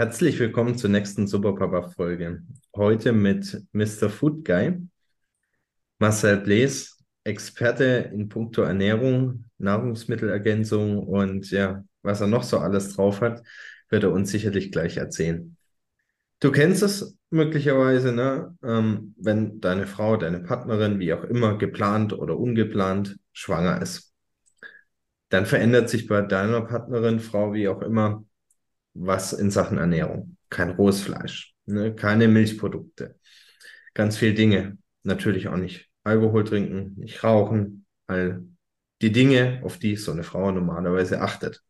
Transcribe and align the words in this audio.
Herzlich 0.00 0.38
willkommen 0.38 0.78
zur 0.78 0.90
nächsten 0.90 1.26
Superpapa-Folge. 1.26 2.44
Heute 2.76 3.12
mit 3.12 3.64
Mr. 3.72 4.08
Food 4.08 4.44
Guy, 4.44 4.80
Marcel 5.98 6.36
Blees, 6.36 7.02
Experte 7.24 8.08
in 8.14 8.28
puncto 8.28 8.62
Ernährung, 8.62 9.46
Nahrungsmittelergänzung 9.58 10.98
und 10.98 11.50
ja, 11.50 11.82
was 12.02 12.20
er 12.20 12.28
noch 12.28 12.44
so 12.44 12.58
alles 12.58 12.94
drauf 12.94 13.20
hat, 13.22 13.42
wird 13.88 14.04
er 14.04 14.12
uns 14.12 14.30
sicherlich 14.30 14.70
gleich 14.70 14.98
erzählen. 14.98 15.56
Du 16.38 16.52
kennst 16.52 16.84
es 16.84 17.18
möglicherweise, 17.30 18.12
ne? 18.12 18.56
Ähm, 18.62 19.16
wenn 19.18 19.60
deine 19.60 19.88
Frau, 19.88 20.16
deine 20.16 20.38
Partnerin, 20.38 21.00
wie 21.00 21.12
auch 21.12 21.24
immer, 21.24 21.58
geplant 21.58 22.12
oder 22.12 22.38
ungeplant 22.38 23.18
schwanger 23.32 23.82
ist. 23.82 24.14
Dann 25.28 25.44
verändert 25.44 25.90
sich 25.90 26.06
bei 26.06 26.22
deiner 26.22 26.60
Partnerin, 26.60 27.18
Frau, 27.18 27.52
wie 27.52 27.66
auch 27.66 27.82
immer, 27.82 28.24
was 28.94 29.32
in 29.32 29.50
Sachen 29.50 29.78
Ernährung. 29.78 30.36
Kein 30.50 30.70
rohes 30.70 31.00
Fleisch, 31.00 31.54
ne? 31.66 31.94
keine 31.94 32.28
Milchprodukte, 32.28 33.16
ganz 33.94 34.16
viele 34.16 34.34
Dinge. 34.34 34.78
Natürlich 35.02 35.48
auch 35.48 35.56
nicht 35.56 35.88
Alkohol 36.04 36.44
trinken, 36.44 36.94
nicht 36.96 37.22
rauchen, 37.22 37.86
all 38.06 38.44
die 39.02 39.12
Dinge, 39.12 39.60
auf 39.62 39.78
die 39.78 39.96
so 39.96 40.12
eine 40.12 40.24
Frau 40.24 40.50
normalerweise 40.50 41.20
achtet. 41.20 41.62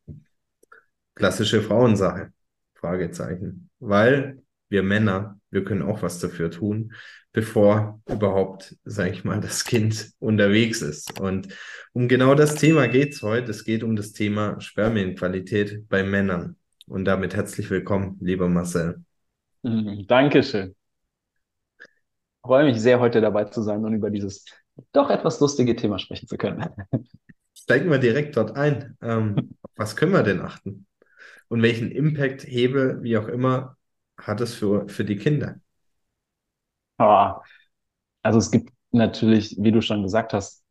Klassische 1.15 1.63
Frauensache, 1.63 2.33
Fragezeichen. 2.75 3.71
Weil 3.81 4.43
wir 4.69 4.83
Männer, 4.83 5.41
wir 5.51 5.65
können 5.65 5.83
auch 5.83 6.03
was 6.03 6.21
dafür 6.21 6.51
tun, 6.51 6.93
bevor 7.33 8.01
überhaupt, 8.07 8.77
sage 8.85 9.11
ich 9.11 9.25
mal, 9.25 9.41
das 9.41 9.65
Kind 9.65 10.13
unterwegs 10.19 10.83
ist. 10.83 11.21
Und 11.21 11.49
um 11.93 12.09
genau 12.09 12.35
das 12.35 12.55
Thema 12.55 12.87
geht 12.89 13.15
es 13.15 13.23
heute. 13.23 13.51
Es 13.51 13.65
geht 13.65 13.83
um 13.83 13.97
das 13.97 14.13
Thema 14.13 14.61
Spermienqualität 14.61 15.89
bei 15.89 16.03
Männern. 16.03 16.57
Und 16.89 17.05
damit 17.05 17.37
herzlich 17.37 17.69
willkommen, 17.69 18.17
lieber 18.21 18.49
Marcel. 18.49 19.05
Mhm, 19.63 20.07
Dankeschön. 20.07 20.75
Ich 21.79 21.87
freue 22.43 22.65
mich 22.65 22.81
sehr, 22.81 22.99
heute 22.99 23.21
dabei 23.21 23.45
zu 23.45 23.63
sein 23.63 23.85
und 23.85 23.93
über 23.93 24.11
dieses 24.11 24.47
doch 24.93 25.11
etwas 25.11 25.39
lustige 25.41 25.77
Thema 25.77 25.99
sprechen 25.99 26.27
zu 26.27 26.39
können. 26.39 26.65
Steigen 27.55 27.91
wir 27.91 27.99
direkt 27.99 28.39
dort 28.39 28.57
ein. 28.57 28.97
Ähm, 29.03 29.51
was 29.77 29.97
können 29.97 30.13
wir 30.13 30.23
denn 30.23 30.41
achten? 30.41 30.87
Und 31.49 31.61
welchen 31.61 31.91
Impact, 31.91 32.45
Hebel, 32.47 33.03
wie 33.03 33.19
auch 33.19 33.29
immer, 33.29 33.77
hat 34.19 34.41
es 34.41 34.55
für, 34.55 34.89
für 34.89 35.05
die 35.05 35.17
Kinder? 35.17 35.61
Ah, 36.97 37.43
also 38.23 38.39
es 38.39 38.51
gibt 38.51 38.73
natürlich, 38.93 39.57
wie 39.59 39.73
du 39.73 39.83
schon 39.83 40.03
gesagt 40.03 40.33
hast, 40.33 40.65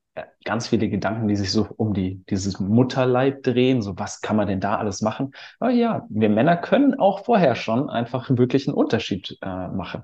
ganz 0.45 0.67
viele 0.67 0.89
Gedanken, 0.89 1.27
die 1.27 1.35
sich 1.35 1.51
so 1.51 1.67
um 1.77 1.93
die, 1.93 2.23
dieses 2.29 2.59
Mutterleib 2.59 3.43
drehen. 3.43 3.81
So, 3.81 3.97
was 3.97 4.21
kann 4.21 4.35
man 4.35 4.47
denn 4.47 4.59
da 4.59 4.77
alles 4.77 5.01
machen? 5.01 5.33
Aber 5.59 5.71
ja, 5.71 6.05
wir 6.09 6.29
Männer 6.29 6.57
können 6.57 6.99
auch 6.99 7.25
vorher 7.25 7.55
schon 7.55 7.89
einfach 7.89 8.29
wirklich 8.29 8.67
einen 8.67 8.75
Unterschied 8.75 9.37
äh, 9.41 9.67
machen. 9.67 10.03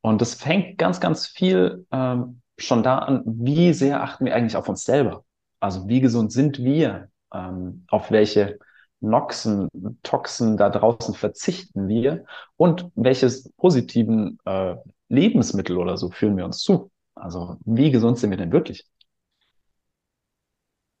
Und 0.00 0.20
das 0.20 0.34
fängt 0.34 0.78
ganz, 0.78 1.00
ganz 1.00 1.26
viel 1.26 1.86
ähm, 1.92 2.40
schon 2.58 2.82
da 2.82 2.98
an, 2.98 3.22
wie 3.26 3.72
sehr 3.72 4.02
achten 4.02 4.24
wir 4.24 4.34
eigentlich 4.34 4.56
auf 4.56 4.68
uns 4.68 4.84
selber? 4.84 5.24
Also 5.60 5.88
wie 5.88 6.00
gesund 6.00 6.32
sind 6.32 6.58
wir? 6.62 7.08
Ähm, 7.32 7.84
auf 7.88 8.10
welche 8.10 8.58
Noxen, 9.00 9.68
Toxen 10.02 10.56
da 10.56 10.68
draußen 10.68 11.14
verzichten 11.14 11.88
wir? 11.88 12.24
Und 12.56 12.90
welches 12.94 13.50
positiven 13.52 14.38
äh, 14.44 14.76
Lebensmittel 15.08 15.76
oder 15.76 15.96
so 15.96 16.10
führen 16.10 16.36
wir 16.36 16.44
uns 16.44 16.58
zu? 16.58 16.90
Also 17.14 17.56
wie 17.64 17.90
gesund 17.90 18.18
sind 18.18 18.30
wir 18.30 18.36
denn 18.36 18.52
wirklich? 18.52 18.86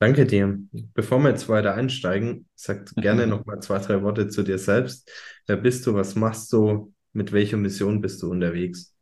Danke 0.00 0.24
dir. 0.24 0.58
Bevor 0.94 1.18
wir 1.18 1.28
jetzt 1.28 1.46
weiter 1.50 1.74
einsteigen, 1.74 2.48
sag 2.54 2.86
gerne 2.96 3.26
noch 3.26 3.44
mal 3.44 3.60
zwei, 3.60 3.78
drei 3.80 4.02
Worte 4.02 4.28
zu 4.28 4.42
dir 4.42 4.56
selbst. 4.56 5.10
Wer 5.46 5.58
bist 5.58 5.86
du? 5.86 5.94
Was 5.94 6.14
machst 6.14 6.50
du? 6.54 6.94
Mit 7.12 7.32
welcher 7.32 7.58
Mission 7.58 8.00
bist 8.00 8.22
du 8.22 8.30
unterwegs? 8.30 8.94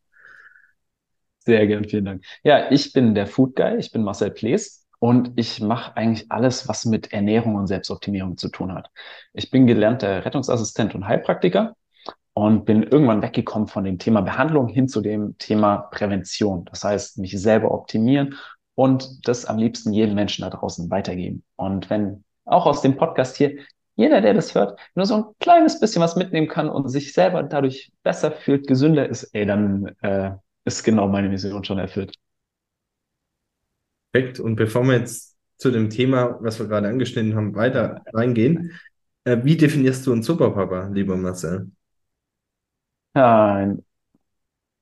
Sehr 1.38 1.64
gern, 1.68 1.84
vielen 1.84 2.04
Dank. 2.04 2.24
Ja, 2.42 2.72
ich 2.72 2.92
bin 2.92 3.14
der 3.14 3.28
Food 3.28 3.54
Guy. 3.54 3.76
Ich 3.78 3.92
bin 3.92 4.02
Marcel 4.02 4.32
Plees 4.32 4.88
und 4.98 5.30
ich 5.36 5.60
mache 5.60 5.96
eigentlich 5.96 6.32
alles, 6.32 6.66
was 6.66 6.84
mit 6.84 7.12
Ernährung 7.12 7.54
und 7.54 7.68
Selbstoptimierung 7.68 8.36
zu 8.36 8.48
tun 8.48 8.74
hat. 8.74 8.90
Ich 9.34 9.52
bin 9.52 9.68
gelernter 9.68 10.24
Rettungsassistent 10.24 10.96
und 10.96 11.06
Heilpraktiker 11.06 11.76
und 12.34 12.64
bin 12.64 12.82
irgendwann 12.82 13.22
weggekommen 13.22 13.68
von 13.68 13.84
dem 13.84 13.98
Thema 13.98 14.22
Behandlung 14.22 14.66
hin 14.66 14.88
zu 14.88 15.00
dem 15.00 15.38
Thema 15.38 15.76
Prävention. 15.76 16.64
Das 16.64 16.82
heißt, 16.82 17.18
mich 17.18 17.40
selber 17.40 17.70
optimieren 17.70 18.34
und 18.78 19.26
das 19.26 19.44
am 19.44 19.58
liebsten 19.58 19.92
jedem 19.92 20.14
Menschen 20.14 20.42
da 20.42 20.50
draußen 20.50 20.88
weitergeben. 20.88 21.42
Und 21.56 21.90
wenn 21.90 22.22
auch 22.44 22.64
aus 22.64 22.80
dem 22.80 22.96
Podcast 22.96 23.36
hier 23.36 23.58
jeder, 23.96 24.20
der 24.20 24.34
das 24.34 24.54
hört, 24.54 24.78
nur 24.94 25.04
so 25.04 25.14
ein 25.16 25.24
kleines 25.40 25.80
bisschen 25.80 26.00
was 26.00 26.14
mitnehmen 26.14 26.46
kann 26.46 26.68
und 26.68 26.88
sich 26.88 27.12
selber 27.12 27.42
dadurch 27.42 27.90
besser 28.04 28.30
fühlt, 28.30 28.68
gesünder 28.68 29.08
ist, 29.08 29.24
ey, 29.34 29.46
dann 29.46 29.96
äh, 30.02 30.30
ist 30.64 30.84
genau 30.84 31.08
meine 31.08 31.28
Mission 31.28 31.64
schon 31.64 31.80
erfüllt. 31.80 32.14
Perfekt. 34.12 34.38
Und 34.38 34.54
bevor 34.54 34.84
wir 34.84 34.96
jetzt 34.96 35.36
zu 35.56 35.72
dem 35.72 35.90
Thema, 35.90 36.38
was 36.40 36.60
wir 36.60 36.68
gerade 36.68 36.86
angeschnitten 36.86 37.34
haben, 37.34 37.56
weiter 37.56 38.04
reingehen, 38.12 38.78
äh, 39.24 39.38
wie 39.42 39.56
definierst 39.56 40.06
du 40.06 40.12
einen 40.12 40.22
Superpapa, 40.22 40.86
lieber 40.92 41.16
Marcel? 41.16 41.68
Ja, 43.16 43.74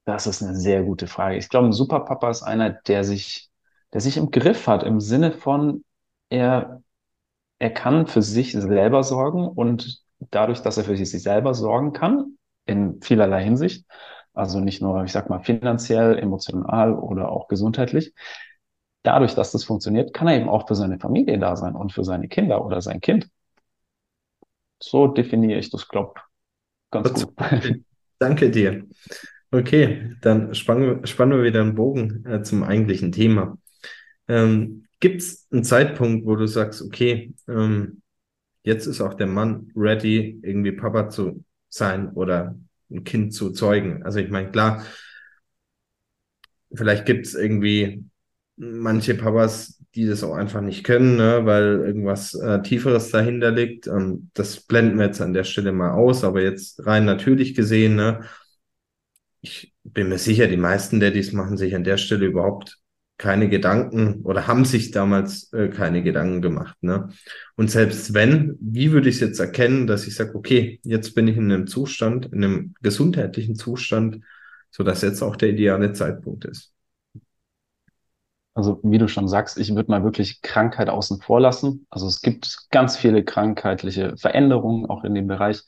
das 0.05 0.27
ist 0.27 0.43
eine 0.43 0.55
sehr 0.55 0.83
gute 0.83 1.07
Frage. 1.07 1.39
Ich 1.39 1.49
glaube, 1.49 1.69
ein 1.69 1.73
Superpapa 1.73 2.29
ist 2.29 2.43
einer, 2.43 2.69
der 2.69 3.03
sich 3.03 3.51
der 3.97 4.03
sich 4.03 4.19
im 4.19 4.31
Griff 4.31 4.67
hat, 4.67 4.83
im 4.83 5.01
Sinne 5.01 5.33
von, 5.33 5.83
er, 6.29 6.83
er 7.59 7.71
kann 7.71 8.07
für 8.07 8.21
sich 8.21 8.53
selber 8.53 9.03
sorgen 9.03 9.49
und 9.49 10.03
dadurch, 10.19 10.61
dass 10.61 10.77
er 10.77 10.85
für 10.85 10.99
sich 10.99 11.11
selber 11.23 11.55
sorgen 11.55 11.95
kann, 11.95 12.37
in 12.67 13.01
vielerlei 13.01 13.43
Hinsicht, 13.43 13.87
also 14.35 14.61
nicht 14.61 14.83
nur, 14.83 15.03
ich 15.05 15.13
sag 15.13 15.31
mal, 15.31 15.39
finanziell, 15.41 16.19
emotional 16.19 16.93
oder 16.93 17.31
auch 17.31 17.49
gesundheitlich, 17.49 18.13
dadurch, 19.03 19.35
dass 19.35 19.51
das 19.53 19.65
funktioniert, 19.65 20.13
kann 20.13 20.29
er 20.29 20.37
eben 20.37 20.51
auch 20.51 20.69
für 20.69 20.75
seine 20.75 20.99
Familie 20.99 21.39
da 21.39 21.57
sein 21.57 21.75
und 21.75 21.95
für 21.95 22.05
seine 22.05 22.29
Kinder 22.29 22.63
oder 22.67 22.83
sein 22.83 23.01
Kind. 23.01 23.31
So 24.79 25.07
definiere 25.07 25.59
ich 25.59 25.71
das, 25.71 25.89
glaube 25.89 26.21
ganz 26.91 27.15
gut. 27.15 27.33
Danke 28.19 28.51
dir. 28.51 28.85
Okay, 29.51 30.15
dann 30.21 30.55
spannen, 30.55 31.07
spannen 31.07 31.39
wir 31.39 31.45
wieder 31.45 31.63
einen 31.63 31.75
Bogen 31.77 32.27
äh, 32.27 32.43
zum 32.43 32.63
eigentlichen 32.63 33.11
Thema. 33.11 33.57
Ähm, 34.29 34.87
Gibt 35.01 35.21
es 35.23 35.47
einen 35.51 35.65
Zeitpunkt, 35.65 36.27
wo 36.27 36.37
du 36.37 36.47
sagst, 36.47 36.83
okay, 36.83 37.35
ähm, 37.49 38.03
jetzt 38.63 38.87
ist 38.87 39.01
auch 39.01 39.15
der 39.15 39.27
Mann 39.27 39.71
ready, 39.77 40.41
irgendwie 40.43 40.73
Papa 40.73 41.11
zu 41.11 41.45
sein 41.69 42.11
oder 42.13 42.59
ein 42.91 43.05
Kind 43.05 43.35
zu 43.35 43.51
zeugen? 43.51 44.03
Also 44.05 44.21
ich 44.21 44.31
meine, 44.31 44.51
klar, 44.51 44.85
vielleicht 46.75 47.07
gibt 47.07 47.27
es 47.27 47.35
irgendwie 47.35 48.05
manche 48.57 49.15
Papas, 49.15 49.83
die 49.95 50.07
das 50.07 50.23
auch 50.25 50.35
einfach 50.35 50.61
nicht 50.61 50.85
können, 50.85 51.17
ne, 51.17 51.43
weil 51.45 51.81
irgendwas 51.87 52.35
äh, 52.35 52.63
Tieferes 52.63 53.11
dahinter 53.11 53.51
liegt. 53.51 53.87
Ähm, 53.87 54.31
das 54.35 54.61
blenden 54.61 54.99
wir 54.99 55.07
jetzt 55.07 55.21
an 55.21 55.33
der 55.33 55.45
Stelle 55.45 55.73
mal 55.73 55.93
aus, 55.93 56.25
aber 56.25 56.43
jetzt 56.43 56.87
rein 56.87 57.05
natürlich 57.05 57.55
gesehen, 57.55 57.97
ne, 57.97 58.21
ich 59.41 59.75
bin 59.85 60.09
mir 60.09 60.19
sicher, 60.19 60.49
die 60.49 60.57
meisten 60.57 61.01
Daddys 61.01 61.33
machen 61.33 61.57
sich 61.57 61.75
an 61.77 61.85
der 61.85 61.99
Stelle 61.99 62.27
überhaupt 62.27 62.79
keine 63.19 63.49
Gedanken 63.49 64.23
oder 64.23 64.47
haben 64.47 64.65
sich 64.65 64.91
damals 64.91 65.53
äh, 65.53 65.69
keine 65.69 66.03
Gedanken 66.03 66.43
gemacht. 66.43 66.77
Ne? 66.83 67.09
Und 67.57 67.71
selbst 67.71 68.13
wenn, 68.13 68.57
wie 68.61 68.93
würde 68.93 69.09
ich 69.09 69.17
es 69.17 69.21
jetzt 69.21 69.41
erkennen, 69.41 69.87
dass 69.87 70.07
ich 70.07 70.15
sage, 70.15 70.35
okay, 70.35 70.81
jetzt 70.83 71.15
bin 71.15 71.27
ich 71.29 71.37
in 71.37 71.51
einem 71.51 71.67
Zustand, 71.67 72.27
in 72.27 72.45
einem 72.45 72.75
gesundheitlichen 72.83 73.57
Zustand, 73.57 74.21
so 74.71 74.85
dass 74.85 75.03
jetzt 75.03 75.23
auch 75.23 75.37
der 75.37 75.51
ideale 75.51 75.93
Zeitpunkt 75.93 76.45
ist. 76.45 76.73
Also 78.53 78.81
wie 78.83 78.99
du 78.99 79.07
schon 79.07 79.29
sagst, 79.29 79.59
ich 79.59 79.75
würde 79.75 79.91
mal 79.91 80.03
wirklich 80.03 80.41
Krankheit 80.41 80.89
außen 80.89 81.21
vor 81.21 81.41
lassen. 81.41 81.87
Also 81.91 82.07
es 82.07 82.23
gibt 82.23 82.71
ganz 82.71 82.97
viele 82.97 83.23
krankheitliche 83.23 84.17
Veränderungen 84.17 84.87
auch 84.87 85.05
in 85.05 85.15
dem 85.15 85.27
Bereich 85.27 85.63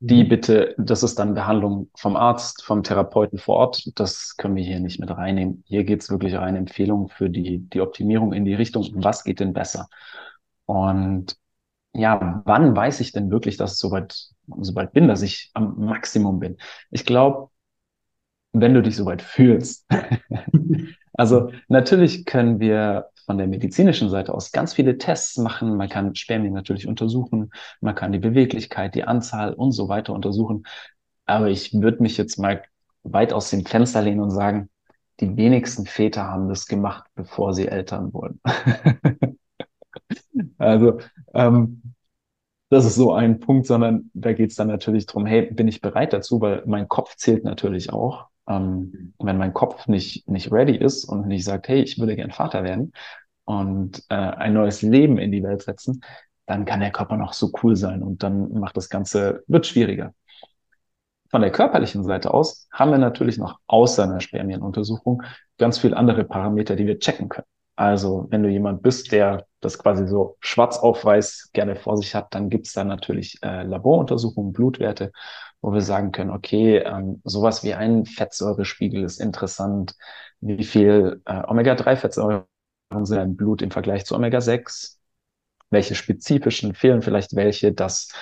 die 0.00 0.24
mhm. 0.24 0.28
bitte, 0.28 0.74
das 0.78 1.02
ist 1.02 1.18
dann 1.18 1.34
Behandlung 1.34 1.90
vom 1.94 2.16
Arzt, 2.16 2.64
vom 2.64 2.82
Therapeuten 2.82 3.38
vor 3.38 3.56
Ort. 3.56 3.90
Das 3.96 4.36
können 4.38 4.56
wir 4.56 4.64
hier 4.64 4.80
nicht 4.80 4.98
mit 4.98 5.10
reinnehmen. 5.10 5.62
Hier 5.66 5.84
geht's 5.84 6.10
wirklich 6.10 6.34
rein 6.36 6.56
Empfehlungen 6.56 7.08
für 7.08 7.28
die, 7.28 7.58
die 7.58 7.82
Optimierung 7.82 8.32
in 8.32 8.46
die 8.46 8.54
Richtung, 8.54 8.88
was 8.94 9.24
geht 9.24 9.40
denn 9.40 9.52
besser? 9.52 9.88
Und 10.64 11.36
ja, 11.92 12.42
wann 12.46 12.74
weiß 12.74 13.00
ich 13.00 13.12
denn 13.12 13.30
wirklich, 13.30 13.58
dass 13.58 13.74
ich 13.74 13.78
soweit, 13.78 14.28
soweit 14.60 14.92
bin, 14.92 15.06
dass 15.06 15.20
ich 15.20 15.50
am 15.52 15.76
Maximum 15.84 16.40
bin? 16.40 16.56
Ich 16.90 17.04
glaube, 17.04 17.50
wenn 18.52 18.74
du 18.74 18.82
dich 18.82 18.96
soweit 18.96 19.20
fühlst. 19.20 19.86
also 21.12 21.52
natürlich 21.68 22.24
können 22.24 22.58
wir 22.58 23.10
von 23.30 23.38
der 23.38 23.46
medizinischen 23.46 24.10
Seite 24.10 24.34
aus 24.34 24.50
ganz 24.50 24.74
viele 24.74 24.98
Tests 24.98 25.36
machen. 25.36 25.76
Man 25.76 25.88
kann 25.88 26.16
Spermien 26.16 26.52
natürlich 26.52 26.88
untersuchen, 26.88 27.52
man 27.80 27.94
kann 27.94 28.10
die 28.10 28.18
Beweglichkeit, 28.18 28.96
die 28.96 29.04
Anzahl 29.04 29.54
und 29.54 29.70
so 29.70 29.88
weiter 29.88 30.14
untersuchen. 30.14 30.64
Aber 31.26 31.48
ich 31.48 31.72
würde 31.72 32.02
mich 32.02 32.16
jetzt 32.16 32.38
mal 32.38 32.64
weit 33.04 33.32
aus 33.32 33.50
dem 33.50 33.64
Fenster 33.64 34.02
lehnen 34.02 34.18
und 34.18 34.32
sagen, 34.32 34.68
die 35.20 35.36
wenigsten 35.36 35.86
Väter 35.86 36.24
haben 36.24 36.48
das 36.48 36.66
gemacht, 36.66 37.04
bevor 37.14 37.54
sie 37.54 37.68
Eltern 37.68 38.12
wurden. 38.12 38.40
also 40.58 40.98
ähm, 41.32 41.94
das 42.68 42.84
ist 42.84 42.96
so 42.96 43.12
ein 43.12 43.38
Punkt, 43.38 43.68
sondern 43.68 44.10
da 44.12 44.32
geht 44.32 44.50
es 44.50 44.56
dann 44.56 44.66
natürlich 44.66 45.06
drum, 45.06 45.24
hey, 45.24 45.42
bin 45.52 45.68
ich 45.68 45.80
bereit 45.80 46.12
dazu, 46.12 46.40
weil 46.40 46.64
mein 46.66 46.88
Kopf 46.88 47.14
zählt 47.14 47.44
natürlich 47.44 47.92
auch. 47.92 48.26
Ähm, 48.48 49.14
wenn 49.20 49.38
mein 49.38 49.54
Kopf 49.54 49.86
nicht, 49.86 50.28
nicht 50.28 50.50
ready 50.50 50.76
ist 50.76 51.04
und 51.04 51.28
nicht 51.28 51.44
sagt, 51.44 51.68
hey, 51.68 51.80
ich 51.80 52.00
würde 52.00 52.16
gern 52.16 52.32
Vater 52.32 52.64
werden 52.64 52.92
und 53.50 54.04
äh, 54.08 54.14
ein 54.14 54.54
neues 54.54 54.82
Leben 54.82 55.18
in 55.18 55.32
die 55.32 55.42
Welt 55.42 55.62
setzen, 55.62 56.02
dann 56.46 56.64
kann 56.64 56.80
der 56.80 56.92
Körper 56.92 57.16
noch 57.16 57.32
so 57.32 57.52
cool 57.62 57.76
sein 57.76 58.02
und 58.02 58.22
dann 58.22 58.52
macht 58.52 58.76
das 58.76 58.88
Ganze, 58.88 59.42
wird 59.48 59.66
schwieriger. 59.66 60.14
Von 61.30 61.42
der 61.42 61.52
körperlichen 61.52 62.04
Seite 62.04 62.32
aus 62.34 62.68
haben 62.72 62.90
wir 62.90 62.98
natürlich 62.98 63.38
noch 63.38 63.58
außer 63.66 64.04
einer 64.04 64.20
Spermienuntersuchung 64.20 65.22
ganz 65.58 65.78
viele 65.78 65.96
andere 65.96 66.24
Parameter, 66.24 66.76
die 66.76 66.86
wir 66.86 66.98
checken 66.98 67.28
können. 67.28 67.46
Also 67.76 68.26
wenn 68.30 68.42
du 68.42 68.48
jemand 68.48 68.82
bist, 68.82 69.10
der 69.12 69.46
das 69.60 69.78
quasi 69.78 70.06
so 70.06 70.36
schwarz 70.40 70.78
auf 70.78 71.04
weiß 71.04 71.50
gerne 71.52 71.76
vor 71.76 71.96
sich 71.96 72.14
hat, 72.14 72.34
dann 72.34 72.50
gibt 72.50 72.66
es 72.66 72.72
da 72.72 72.84
natürlich 72.84 73.38
äh, 73.42 73.62
Laboruntersuchungen, 73.62 74.52
Blutwerte, 74.52 75.12
wo 75.60 75.72
wir 75.72 75.80
sagen 75.80 76.12
können, 76.12 76.30
okay, 76.30 76.78
ähm, 76.78 77.20
sowas 77.24 77.64
wie 77.64 77.74
ein 77.74 78.06
Fettsäurespiegel 78.06 79.04
ist 79.04 79.20
interessant. 79.20 79.94
Wie 80.40 80.64
viel 80.64 81.22
äh, 81.26 81.42
Omega-3-Fettsäuren 81.46 82.44
sind 83.02 83.18
im 83.18 83.36
Blut 83.36 83.62
im 83.62 83.70
Vergleich 83.70 84.04
zu 84.04 84.14
Omega-6? 84.14 84.96
Welche 85.70 85.94
spezifischen 85.94 86.74
fehlen 86.74 87.02
vielleicht 87.02 87.36
welche, 87.36 87.72
dass 87.72 88.12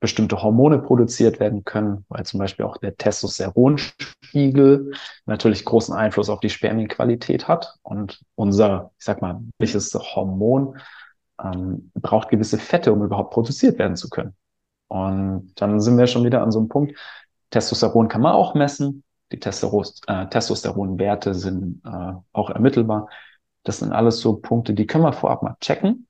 bestimmte 0.00 0.42
Hormone 0.42 0.78
produziert 0.78 1.40
werden 1.40 1.64
können, 1.64 2.04
weil 2.08 2.24
zum 2.24 2.38
Beispiel 2.38 2.64
auch 2.64 2.76
der 2.78 2.96
Testosteronspiegel 2.96 4.92
natürlich 5.24 5.64
großen 5.64 5.94
Einfluss 5.94 6.28
auf 6.28 6.40
die 6.40 6.50
Spermienqualität 6.50 7.48
hat. 7.48 7.74
Und 7.82 8.20
unser, 8.34 8.92
ich 8.98 9.04
sag 9.04 9.22
mal, 9.22 9.40
welches 9.58 9.94
Hormon 9.94 10.78
ähm, 11.42 11.90
braucht 11.94 12.28
gewisse 12.28 12.58
Fette, 12.58 12.92
um 12.92 13.02
überhaupt 13.02 13.32
produziert 13.32 13.78
werden 13.78 13.96
zu 13.96 14.08
können. 14.08 14.34
Und 14.88 15.52
dann 15.56 15.80
sind 15.80 15.98
wir 15.98 16.06
schon 16.06 16.24
wieder 16.24 16.42
an 16.42 16.52
so 16.52 16.58
einem 16.58 16.68
Punkt. 16.68 16.96
Testosteron 17.50 18.08
kann 18.08 18.20
man 18.20 18.32
auch 18.32 18.54
messen. 18.54 19.02
Die 19.32 19.38
äh, 19.38 20.28
Testosteronwerte 20.28 21.34
sind 21.34 21.82
äh, 21.84 22.12
auch 22.32 22.50
ermittelbar. 22.50 23.08
Das 23.66 23.78
sind 23.80 23.92
alles 23.92 24.20
so 24.20 24.36
Punkte, 24.36 24.74
die 24.74 24.86
können 24.86 25.04
wir 25.04 25.12
vorab 25.12 25.42
mal 25.42 25.56
checken 25.60 26.06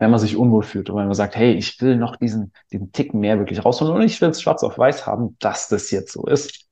wenn 0.00 0.10
man 0.10 0.18
sich 0.18 0.34
unwohl 0.34 0.62
fühlt 0.62 0.88
und 0.88 0.96
wenn 0.96 1.06
man 1.06 1.14
sagt, 1.14 1.36
hey, 1.36 1.52
ich 1.52 1.78
will 1.82 1.96
noch 1.96 2.16
diesen, 2.16 2.52
diesen 2.72 2.90
Tick 2.90 3.12
mehr 3.12 3.38
wirklich 3.38 3.62
rausholen 3.62 3.94
und 3.94 4.02
ich 4.02 4.18
will 4.20 4.30
es 4.30 4.40
schwarz 4.40 4.62
auf 4.62 4.78
weiß 4.78 5.06
haben, 5.06 5.36
dass 5.40 5.68
das 5.68 5.90
jetzt 5.90 6.12
so 6.12 6.24
ist. 6.24 6.66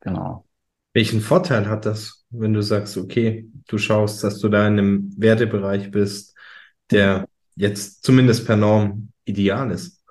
Genau. 0.00 0.44
Welchen 0.92 1.22
Vorteil 1.22 1.68
hat 1.68 1.86
das, 1.86 2.26
wenn 2.28 2.52
du 2.52 2.60
sagst, 2.60 2.98
okay, 2.98 3.48
du 3.66 3.78
schaust, 3.78 4.22
dass 4.22 4.40
du 4.40 4.50
da 4.50 4.66
in 4.66 4.78
einem 4.78 5.14
Wertebereich 5.16 5.90
bist, 5.90 6.36
der 6.90 7.26
jetzt 7.56 8.04
zumindest 8.04 8.46
per 8.46 8.56
Norm 8.56 9.10
ideal 9.24 9.70
ist? 9.70 10.04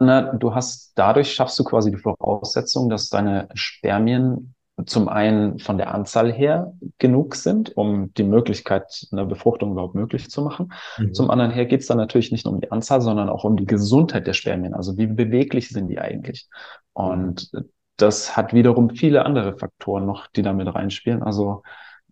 Na, 0.00 0.34
du 0.34 0.54
hast, 0.54 0.92
dadurch 0.96 1.32
schaffst 1.32 1.58
du 1.58 1.64
quasi 1.64 1.90
die 1.90 1.96
Voraussetzung, 1.96 2.90
dass 2.90 3.08
deine 3.08 3.48
Spermien 3.54 4.54
zum 4.86 5.08
einen 5.08 5.58
von 5.58 5.78
der 5.78 5.94
Anzahl 5.94 6.32
her 6.32 6.72
genug 6.98 7.34
sind, 7.34 7.76
um 7.76 8.12
die 8.14 8.24
Möglichkeit 8.24 9.06
einer 9.12 9.24
Befruchtung 9.26 9.72
überhaupt 9.72 9.94
möglich 9.94 10.30
zu 10.30 10.42
machen. 10.42 10.72
Mhm. 10.98 11.14
Zum 11.14 11.30
anderen 11.30 11.50
her 11.50 11.66
geht 11.66 11.80
es 11.80 11.86
dann 11.86 11.98
natürlich 11.98 12.32
nicht 12.32 12.44
nur 12.44 12.54
um 12.54 12.60
die 12.60 12.70
Anzahl, 12.70 13.00
sondern 13.00 13.28
auch 13.28 13.44
um 13.44 13.56
die 13.56 13.66
Gesundheit 13.66 14.26
der 14.26 14.32
Spermien. 14.32 14.74
Also 14.74 14.96
wie 14.96 15.06
beweglich 15.06 15.68
sind 15.68 15.88
die 15.88 15.98
eigentlich? 15.98 16.48
Und 16.92 17.50
das 17.96 18.36
hat 18.36 18.52
wiederum 18.52 18.90
viele 18.90 19.24
andere 19.24 19.56
Faktoren 19.56 20.06
noch, 20.06 20.26
die 20.28 20.42
damit 20.42 20.74
reinspielen. 20.74 21.22
Also 21.22 21.62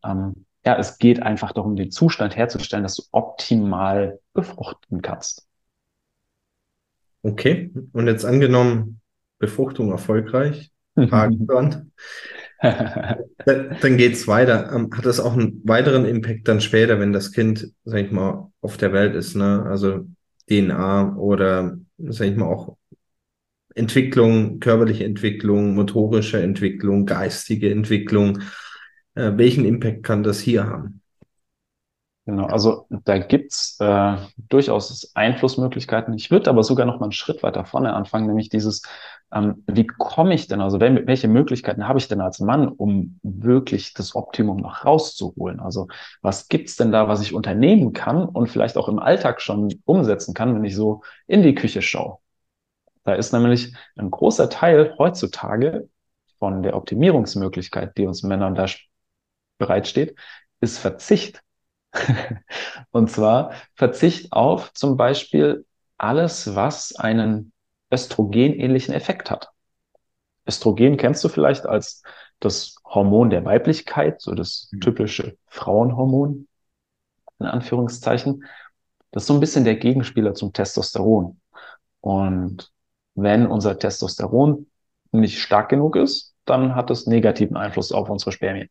ähm, 0.05 0.46
ja, 0.64 0.76
es 0.78 0.99
geht 0.99 1.22
einfach 1.22 1.52
darum, 1.52 1.76
den 1.76 1.90
Zustand 1.90 2.37
herzustellen, 2.37 2.82
dass 2.82 2.96
du 2.96 3.02
optimal 3.12 4.20
befruchten 4.34 5.02
kannst. 5.02 5.46
Okay, 7.22 7.70
und 7.93 8.06
jetzt 8.06 8.25
angenommen, 8.25 9.00
Befruchtung 9.38 9.90
erfolgreich, 9.90 10.70
Haken 10.96 11.46
dann, 11.46 11.93
dann 12.62 13.96
geht's 13.96 14.28
weiter. 14.28 14.70
Ähm, 14.72 14.90
hat 14.94 15.06
das 15.06 15.20
auch 15.20 15.32
einen 15.32 15.62
weiteren 15.64 16.04
Impact 16.04 16.46
dann 16.46 16.60
später, 16.60 17.00
wenn 17.00 17.12
das 17.12 17.32
Kind, 17.32 17.72
sag 17.84 18.04
ich 18.04 18.10
mal, 18.10 18.50
auf 18.60 18.76
der 18.76 18.92
Welt 18.92 19.14
ist, 19.14 19.34
ne? 19.34 19.64
Also 19.66 20.06
DNA 20.48 21.16
oder, 21.16 21.78
sag 21.98 22.26
ich 22.28 22.36
mal, 22.36 22.46
auch 22.46 22.76
Entwicklung, 23.74 24.60
körperliche 24.60 25.04
Entwicklung, 25.04 25.74
motorische 25.74 26.42
Entwicklung, 26.42 27.06
geistige 27.06 27.70
Entwicklung. 27.70 28.40
Äh, 29.14 29.32
welchen 29.36 29.64
Impact 29.64 30.02
kann 30.02 30.22
das 30.22 30.40
hier 30.40 30.66
haben? 30.66 31.00
Genau, 32.26 32.46
also 32.46 32.86
da 32.90 33.18
gibt's 33.18 33.76
äh, 33.80 34.16
durchaus 34.48 35.10
Einflussmöglichkeiten. 35.14 36.14
Ich 36.14 36.30
würde 36.30 36.50
aber 36.50 36.62
sogar 36.62 36.84
noch 36.84 37.00
mal 37.00 37.06
einen 37.06 37.12
Schritt 37.12 37.42
weiter 37.42 37.64
vorne 37.64 37.94
anfangen, 37.94 38.26
nämlich 38.26 38.50
dieses, 38.50 38.82
ähm, 39.32 39.62
wie 39.67 39.87
komme 39.87 40.35
ich 40.35 40.49
denn, 40.49 40.61
also 40.61 40.81
welche 40.81 41.29
Möglichkeiten 41.29 41.87
habe 41.87 41.99
ich 41.99 42.09
denn 42.09 42.21
als 42.21 42.41
Mann, 42.41 42.69
um 42.69 43.19
wirklich 43.23 43.94
das 43.94 44.15
Optimum 44.15 44.59
noch 44.59 44.85
rauszuholen? 44.85 45.61
Also 45.61 45.88
was 46.23 46.49
gibt's 46.49 46.77
denn 46.77 46.93
da, 46.93 47.09
was 47.09 47.23
ich 47.23 47.32
unternehmen 47.32 47.93
kann 47.93 48.25
und 48.25 48.49
vielleicht 48.49 48.77
auch 48.77 48.88
im 48.88 48.99
Alltag 48.99 49.41
schon 49.41 49.73
umsetzen 49.85 50.35
kann, 50.35 50.55
wenn 50.55 50.65
ich 50.65 50.75
so 50.75 51.03
in 51.27 51.43
die 51.43 51.55
Küche 51.55 51.82
schaue? 51.82 52.19
Da 53.05 53.15
ist 53.15 53.32
nämlich 53.32 53.75
ein 53.97 54.11
großer 54.11 54.50
Teil 54.50 54.94
heutzutage 54.99 55.88
von 56.38 56.62
der 56.62 56.77
Optimierungsmöglichkeit, 56.77 57.97
die 57.97 58.06
uns 58.06 58.23
Männern 58.23 58.55
da 58.55 58.67
bereitsteht, 59.59 60.17
ist 60.61 60.79
Verzicht 60.79 61.43
und 62.91 63.11
zwar 63.11 63.53
Verzicht 63.75 64.32
auf 64.32 64.73
zum 64.75 64.97
Beispiel 64.97 65.67
alles, 65.99 66.55
was 66.55 66.94
einen 66.97 67.53
östrogenähnlichen 67.90 68.94
Effekt 68.94 69.31
hat. 69.31 69.50
Östrogen 70.46 70.96
kennst 70.96 71.22
du 71.25 71.28
vielleicht 71.28 71.66
als 71.66 72.02
das 72.40 72.76
Hormon 72.84 73.31
der 73.31 73.44
Weiblichkeit, 73.44 74.20
so 74.20 74.34
das 74.34 74.69
mhm. 74.72 74.81
typische 74.81 75.37
Frauenhormon, 75.46 76.48
in 77.38 77.46
Anführungszeichen. 77.46 78.44
Das 79.10 79.25
ist 79.25 79.26
so 79.26 79.34
ein 79.34 79.40
bisschen 79.40 79.64
der 79.64 79.76
Gegenspieler 79.76 80.34
zum 80.34 80.52
Testosteron. 80.52 81.40
Und 82.00 82.72
wenn 83.14 83.46
unser 83.46 83.78
Testosteron 83.78 84.66
nicht 85.12 85.40
stark 85.40 85.69
genug 85.69 85.96
ist, 85.96 86.34
dann 86.44 86.75
hat 86.75 86.90
es 86.90 87.06
negativen 87.06 87.56
Einfluss 87.56 87.93
auf 87.93 88.08
unsere 88.08 88.32
Spermien. 88.32 88.70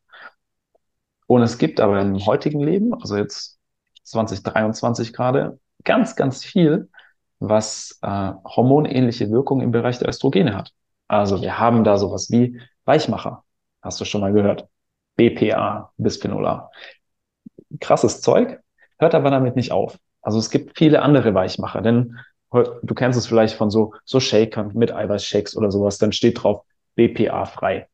Und 1.28 1.44
es 1.44 1.58
gibt 1.58 1.80
aber 1.80 2.02
im 2.02 2.26
heutigen 2.26 2.60
Leben, 2.60 2.94
also 2.94 3.16
jetzt 3.16 3.60
2023 4.04 5.14
gerade, 5.14 5.60
ganz, 5.84 6.16
ganz 6.16 6.44
viel, 6.44 6.90
was 7.40 8.00
äh, 8.02 8.32
hormonähnliche 8.44 9.30
Wirkung 9.32 9.62
im 9.62 9.72
Bereich 9.72 10.00
der 10.00 10.10
Östrogene 10.10 10.56
hat. 10.56 10.72
Also 11.08 11.42
wir 11.42 11.60
haben 11.60 11.84
da 11.84 11.98
sowas 11.98 12.30
wie 12.30 12.60
Weichmacher. 12.86 13.44
Hast 13.82 14.00
du 14.02 14.06
schon 14.06 14.22
mal 14.22 14.34
gehört? 14.34 14.68
BPA, 15.16 15.92
Bisphenol 15.98 16.46
A. 16.46 16.72
Krasses 17.80 18.22
Zeug, 18.22 18.60
hört 18.98 19.16
aber 19.16 19.30
damit 19.30 19.56
nicht 19.56 19.72
auf. 19.72 19.98
Also 20.22 20.40
es 20.40 20.50
gibt 20.50 20.78
viele 20.78 21.02
andere 21.02 21.34
Weichmacher, 21.34 21.82
denn 21.82 22.18
du 22.52 22.94
kennst 22.96 23.18
es 23.18 23.28
vielleicht 23.28 23.56
von 23.56 23.70
so, 23.70 23.94
so 24.06 24.20
Shakern 24.20 24.72
mit 24.74 24.92
Eiweißshakes 24.92 25.56
oder 25.56 25.72
sowas, 25.72 25.98
dann 25.98 26.12
steht 26.12 26.44
drauf 26.44 26.64
BPA 26.96 27.46
frei. 27.46 27.88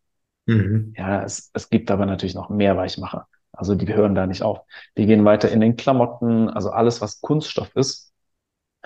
Mhm. 0.45 0.93
Ja, 0.97 1.23
es, 1.23 1.51
es 1.53 1.69
gibt 1.69 1.91
aber 1.91 2.05
natürlich 2.05 2.35
noch 2.35 2.49
mehr 2.49 2.77
Weichmacher. 2.77 3.27
Also 3.51 3.75
die 3.75 3.93
hören 3.93 4.15
da 4.15 4.27
nicht 4.27 4.43
auf. 4.43 4.61
Die 4.97 5.05
gehen 5.05 5.25
weiter 5.25 5.49
in 5.49 5.61
den 5.61 5.75
Klamotten, 5.75 6.49
also 6.49 6.71
alles, 6.71 7.01
was 7.01 7.21
Kunststoff 7.21 7.75
ist, 7.75 8.04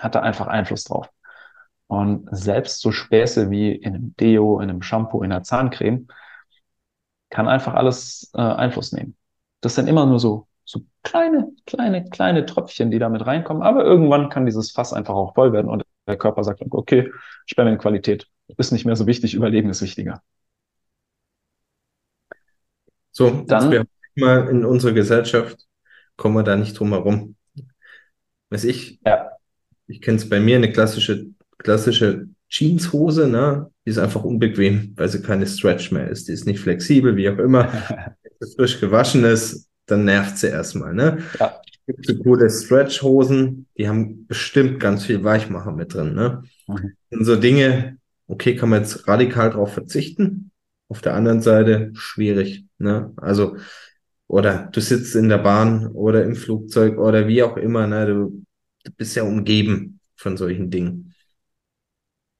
hat 0.00 0.14
da 0.14 0.20
einfach 0.20 0.46
Einfluss 0.46 0.84
drauf. 0.84 1.08
Und 1.86 2.28
selbst 2.30 2.80
so 2.80 2.92
Späße 2.92 3.50
wie 3.50 3.72
in 3.72 3.94
einem 3.94 4.14
Deo, 4.16 4.60
in 4.60 4.70
einem 4.70 4.82
Shampoo, 4.82 5.22
in 5.22 5.32
einer 5.32 5.42
Zahncreme, 5.42 6.06
kann 7.30 7.48
einfach 7.48 7.74
alles 7.74 8.30
äh, 8.34 8.40
Einfluss 8.40 8.92
nehmen. 8.92 9.16
Das 9.60 9.74
sind 9.74 9.88
immer 9.88 10.06
nur 10.06 10.20
so, 10.20 10.46
so 10.64 10.80
kleine, 11.02 11.50
kleine, 11.66 12.08
kleine 12.08 12.46
Tröpfchen, 12.46 12.90
die 12.90 12.98
damit 12.98 13.26
reinkommen. 13.26 13.62
Aber 13.62 13.84
irgendwann 13.84 14.28
kann 14.28 14.46
dieses 14.46 14.70
Fass 14.70 14.92
einfach 14.92 15.14
auch 15.14 15.34
voll 15.34 15.52
werden 15.52 15.68
und 15.68 15.84
der 16.06 16.16
Körper 16.16 16.44
sagt, 16.44 16.62
okay, 16.70 17.12
Spermienqualität 17.46 18.26
ist 18.56 18.72
nicht 18.72 18.84
mehr 18.84 18.96
so 18.96 19.06
wichtig, 19.06 19.34
Überleben 19.34 19.70
ist 19.70 19.82
wichtiger. 19.82 20.22
So, 23.12 23.30
dann 23.46 23.70
wir 23.70 23.86
mal 24.14 24.48
in 24.48 24.64
unserer 24.64 24.92
Gesellschaft 24.92 25.66
kommen 26.16 26.36
wir 26.36 26.42
da 26.42 26.56
nicht 26.56 26.78
drum 26.78 26.90
herum. 26.90 27.36
Weiß 28.50 28.64
ich, 28.64 29.00
ja. 29.04 29.30
Ich 29.90 30.00
kenne 30.00 30.16
es 30.16 30.28
bei 30.28 30.40
mir, 30.40 30.56
eine 30.56 30.72
klassische, 30.72 31.26
klassische 31.58 32.28
Jeanshose, 32.48 33.28
ne? 33.28 33.70
Die 33.84 33.90
ist 33.90 33.98
einfach 33.98 34.24
unbequem, 34.24 34.92
weil 34.96 35.08
sie 35.08 35.22
keine 35.22 35.46
Stretch 35.46 35.92
mehr 35.92 36.08
ist. 36.08 36.28
Die 36.28 36.32
ist 36.32 36.46
nicht 36.46 36.60
flexibel, 36.60 37.16
wie 37.16 37.28
auch 37.28 37.38
immer. 37.38 37.72
Wenn 38.22 38.32
sie 38.48 38.54
frisch 38.56 38.80
gewaschen 38.80 39.24
ist, 39.24 39.68
dann 39.86 40.04
nervt 40.04 40.38
sie 40.38 40.48
erstmal, 40.48 40.94
ne? 40.94 41.18
Ja. 41.38 41.60
Es 41.86 41.96
gibt 41.96 42.06
so 42.06 42.22
coole 42.22 42.48
Stretch-Hosen, 42.48 43.66
die 43.76 43.88
haben 43.88 44.26
bestimmt 44.26 44.78
ganz 44.78 45.04
viel 45.04 45.24
Weichmacher 45.24 45.72
mit 45.72 45.94
drin, 45.94 46.14
ne? 46.14 46.44
Mhm. 46.68 46.92
Und 47.10 47.24
so 47.24 47.36
Dinge, 47.36 47.98
okay, 48.28 48.54
kann 48.54 48.68
man 48.68 48.82
jetzt 48.82 49.08
radikal 49.08 49.50
drauf 49.50 49.74
verzichten? 49.74 50.52
Auf 50.88 51.00
der 51.00 51.14
anderen 51.14 51.40
Seite 51.40 51.90
schwierig. 51.94 52.64
Ne? 52.78 53.12
Also 53.16 53.56
oder 54.26 54.68
du 54.70 54.80
sitzt 54.80 55.16
in 55.16 55.28
der 55.28 55.38
Bahn 55.38 55.88
oder 55.88 56.24
im 56.24 56.36
Flugzeug 56.36 56.98
oder 56.98 57.26
wie 57.26 57.42
auch 57.42 57.56
immer, 57.56 57.88
ne? 57.88 58.06
Du, 58.06 58.42
du 58.84 58.92
bist 58.92 59.16
ja 59.16 59.22
umgeben 59.22 60.00
von 60.16 60.36
solchen 60.36 60.70
Dingen. 60.70 61.14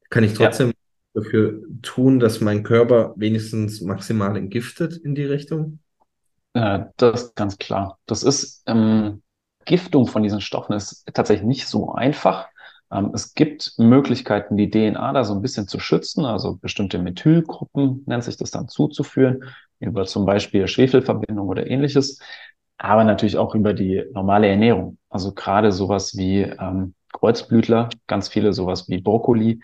Kann 0.08 0.24
ich 0.24 0.34
trotzdem 0.34 0.68
ja. 0.68 1.22
dafür 1.22 1.62
tun, 1.82 2.18
dass 2.18 2.40
mein 2.40 2.62
Körper 2.62 3.14
wenigstens 3.16 3.80
maximal 3.80 4.36
entgiftet 4.36 4.96
in 4.96 5.14
die 5.14 5.24
Richtung? 5.24 5.78
Äh, 6.54 6.80
das 6.96 7.22
ist 7.22 7.36
ganz 7.36 7.58
klar. 7.58 7.98
Das 8.06 8.22
ist, 8.22 8.62
ähm, 8.66 9.22
Giftung 9.64 10.06
von 10.06 10.22
diesen 10.22 10.40
Stoffen 10.40 10.74
ist 10.74 11.04
tatsächlich 11.12 11.46
nicht 11.46 11.68
so 11.68 11.92
einfach. 11.92 12.48
Ähm, 12.90 13.12
es 13.14 13.34
gibt 13.34 13.74
Möglichkeiten, 13.78 14.56
die 14.56 14.70
DNA 14.70 15.12
da 15.12 15.24
so 15.24 15.34
ein 15.34 15.42
bisschen 15.42 15.68
zu 15.68 15.78
schützen, 15.78 16.24
also 16.24 16.56
bestimmte 16.56 16.98
Methylgruppen 16.98 18.02
nennt 18.06 18.24
sich 18.24 18.36
das 18.36 18.50
dann 18.50 18.68
zuzuführen, 18.68 19.44
über 19.78 20.06
zum 20.06 20.26
Beispiel 20.26 20.66
Schwefelverbindung 20.66 21.48
oder 21.48 21.68
ähnliches, 21.68 22.18
aber 22.82 23.04
natürlich 23.04 23.36
auch 23.36 23.54
über 23.54 23.74
die 23.74 24.02
normale 24.12 24.48
Ernährung. 24.48 24.96
Also 25.10 25.32
gerade 25.32 25.70
sowas 25.70 26.16
wie 26.16 26.40
ähm, 26.40 26.94
Kreuzblütler, 27.12 27.90
ganz 28.06 28.28
viele 28.28 28.54
sowas 28.54 28.88
wie 28.88 29.02
Brokkoli, 29.02 29.60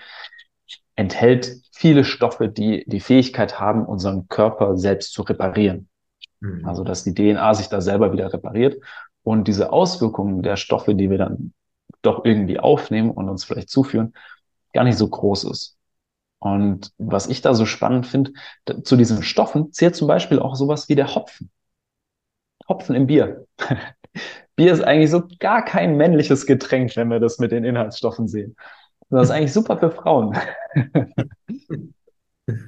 enthält 0.96 1.62
viele 1.72 2.04
Stoffe, 2.04 2.48
die 2.48 2.84
die 2.86 3.00
Fähigkeit 3.00 3.58
haben, 3.58 3.86
unseren 3.86 4.28
Körper 4.28 4.76
selbst 4.76 5.14
zu 5.14 5.22
reparieren. 5.22 5.88
Mhm. 6.40 6.66
Also 6.66 6.84
dass 6.84 7.04
die 7.04 7.14
DNA 7.14 7.54
sich 7.54 7.68
da 7.68 7.80
selber 7.80 8.12
wieder 8.12 8.30
repariert 8.34 8.82
und 9.22 9.48
diese 9.48 9.72
Auswirkungen 9.72 10.42
der 10.42 10.56
Stoffe, 10.56 10.94
die 10.94 11.08
wir 11.08 11.18
dann 11.18 11.54
doch 12.02 12.26
irgendwie 12.26 12.60
aufnehmen 12.60 13.10
und 13.10 13.30
uns 13.30 13.44
vielleicht 13.44 13.70
zuführen, 13.70 14.12
gar 14.74 14.84
nicht 14.84 14.98
so 14.98 15.08
groß 15.08 15.44
ist. 15.44 15.78
Und 16.38 16.92
was 16.98 17.28
ich 17.28 17.40
da 17.40 17.54
so 17.54 17.64
spannend 17.64 18.06
finde, 18.06 18.32
zu 18.84 18.96
diesen 18.96 19.22
Stoffen 19.22 19.72
zählt 19.72 19.96
zum 19.96 20.06
Beispiel 20.06 20.38
auch 20.38 20.54
sowas 20.54 20.90
wie 20.90 20.96
der 20.96 21.14
Hopfen. 21.14 21.50
Hopfen 22.68 22.96
im 22.96 23.06
Bier. 23.06 23.46
Bier 24.56 24.72
ist 24.72 24.82
eigentlich 24.82 25.10
so 25.10 25.22
gar 25.38 25.64
kein 25.64 25.96
männliches 25.96 26.46
Getränk, 26.46 26.96
wenn 26.96 27.10
wir 27.10 27.20
das 27.20 27.38
mit 27.38 27.52
den 27.52 27.64
Inhaltsstoffen 27.64 28.26
sehen. 28.28 28.56
Das 29.10 29.24
ist 29.24 29.30
eigentlich 29.30 29.52
super 29.52 29.78
für 29.78 29.90
Frauen. 29.90 30.36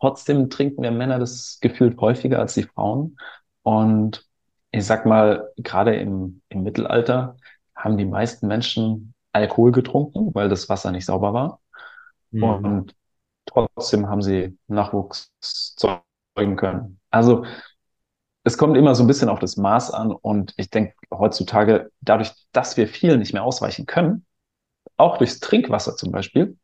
Trotzdem 0.00 0.48
trinken 0.48 0.82
wir 0.82 0.90
Männer 0.90 1.18
das 1.18 1.58
gefühlt 1.60 2.00
häufiger 2.00 2.38
als 2.38 2.54
die 2.54 2.62
Frauen. 2.62 3.18
Und 3.62 4.24
ich 4.70 4.86
sag 4.86 5.06
mal, 5.06 5.50
gerade 5.56 5.96
im, 5.96 6.40
im 6.48 6.62
Mittelalter 6.62 7.36
haben 7.74 7.98
die 7.98 8.04
meisten 8.04 8.46
Menschen 8.46 9.14
Alkohol 9.32 9.72
getrunken, 9.72 10.34
weil 10.34 10.48
das 10.48 10.68
Wasser 10.68 10.92
nicht 10.92 11.06
sauber 11.06 11.32
war. 11.32 11.60
Mhm. 12.30 12.42
Und 12.42 12.94
trotzdem 13.46 14.08
haben 14.08 14.22
sie 14.22 14.56
Nachwuchs 14.68 15.32
zeugen 15.40 16.56
können. 16.56 17.00
Also 17.10 17.44
es 18.48 18.58
kommt 18.58 18.76
immer 18.76 18.94
so 18.94 19.04
ein 19.04 19.06
bisschen 19.06 19.28
auf 19.28 19.38
das 19.38 19.56
Maß 19.56 19.90
an 19.92 20.10
und 20.10 20.54
ich 20.56 20.70
denke 20.70 20.94
heutzutage, 21.12 21.90
dadurch, 22.00 22.32
dass 22.52 22.76
wir 22.76 22.88
viel 22.88 23.18
nicht 23.18 23.34
mehr 23.34 23.44
ausweichen 23.44 23.84
können, 23.84 24.24
auch 24.96 25.18
durchs 25.18 25.38
Trinkwasser 25.40 25.96
zum 25.96 26.10
Beispiel, 26.12 26.56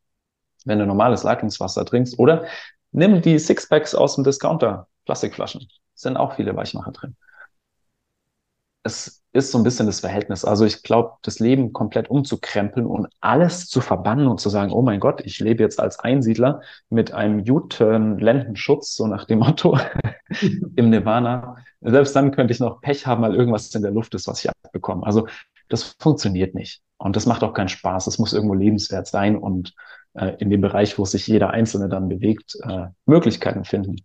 wenn 0.64 0.78
du 0.78 0.86
normales 0.86 1.22
Leitungswasser 1.24 1.84
trinkst, 1.84 2.18
oder 2.18 2.46
nimm 2.90 3.20
die 3.20 3.38
Sixpacks 3.38 3.94
aus 3.94 4.14
dem 4.14 4.24
Discounter, 4.24 4.88
Plastikflaschen, 5.04 5.68
sind 5.94 6.16
auch 6.16 6.36
viele 6.36 6.56
Weichmacher 6.56 6.92
drin. 6.92 7.16
Es 8.84 9.24
ist 9.32 9.50
so 9.50 9.58
ein 9.58 9.64
bisschen 9.64 9.86
das 9.86 10.00
Verhältnis. 10.00 10.44
Also 10.44 10.64
ich 10.64 10.84
glaube, 10.84 11.14
das 11.22 11.40
Leben 11.40 11.72
komplett 11.72 12.08
umzukrempeln 12.08 12.86
und 12.86 13.08
alles 13.20 13.66
zu 13.66 13.80
verbannen 13.80 14.28
und 14.28 14.40
zu 14.40 14.48
sagen, 14.48 14.70
oh 14.72 14.82
mein 14.82 15.00
Gott, 15.00 15.22
ich 15.24 15.40
lebe 15.40 15.62
jetzt 15.62 15.80
als 15.80 15.98
Einsiedler 15.98 16.60
mit 16.88 17.12
einem 17.12 17.40
U-Turn-Lendenschutz, 17.40 18.94
so 18.94 19.08
nach 19.08 19.24
dem 19.24 19.40
Motto 19.40 19.76
im 20.76 20.90
Nirvana. 20.90 21.56
Selbst 21.80 22.14
dann 22.14 22.30
könnte 22.30 22.52
ich 22.52 22.60
noch 22.60 22.80
Pech 22.80 23.06
haben, 23.06 23.22
weil 23.22 23.34
irgendwas 23.34 23.74
in 23.74 23.82
der 23.82 23.90
Luft 23.90 24.14
ist, 24.14 24.28
was 24.28 24.44
ich 24.44 24.50
abbekomme. 24.50 25.04
Also 25.04 25.26
das 25.68 25.96
funktioniert 25.98 26.54
nicht. 26.54 26.82
Und 26.96 27.16
das 27.16 27.26
macht 27.26 27.42
auch 27.42 27.54
keinen 27.54 27.68
Spaß. 27.68 28.06
Es 28.06 28.18
muss 28.18 28.32
irgendwo 28.32 28.54
lebenswert 28.54 29.08
sein 29.08 29.36
und 29.36 29.74
äh, 30.14 30.36
in 30.38 30.48
dem 30.48 30.60
Bereich, 30.60 30.96
wo 30.96 31.04
sich 31.04 31.26
jeder 31.26 31.50
Einzelne 31.50 31.88
dann 31.88 32.08
bewegt, 32.08 32.56
äh, 32.62 32.86
Möglichkeiten 33.04 33.64
finden. 33.64 33.96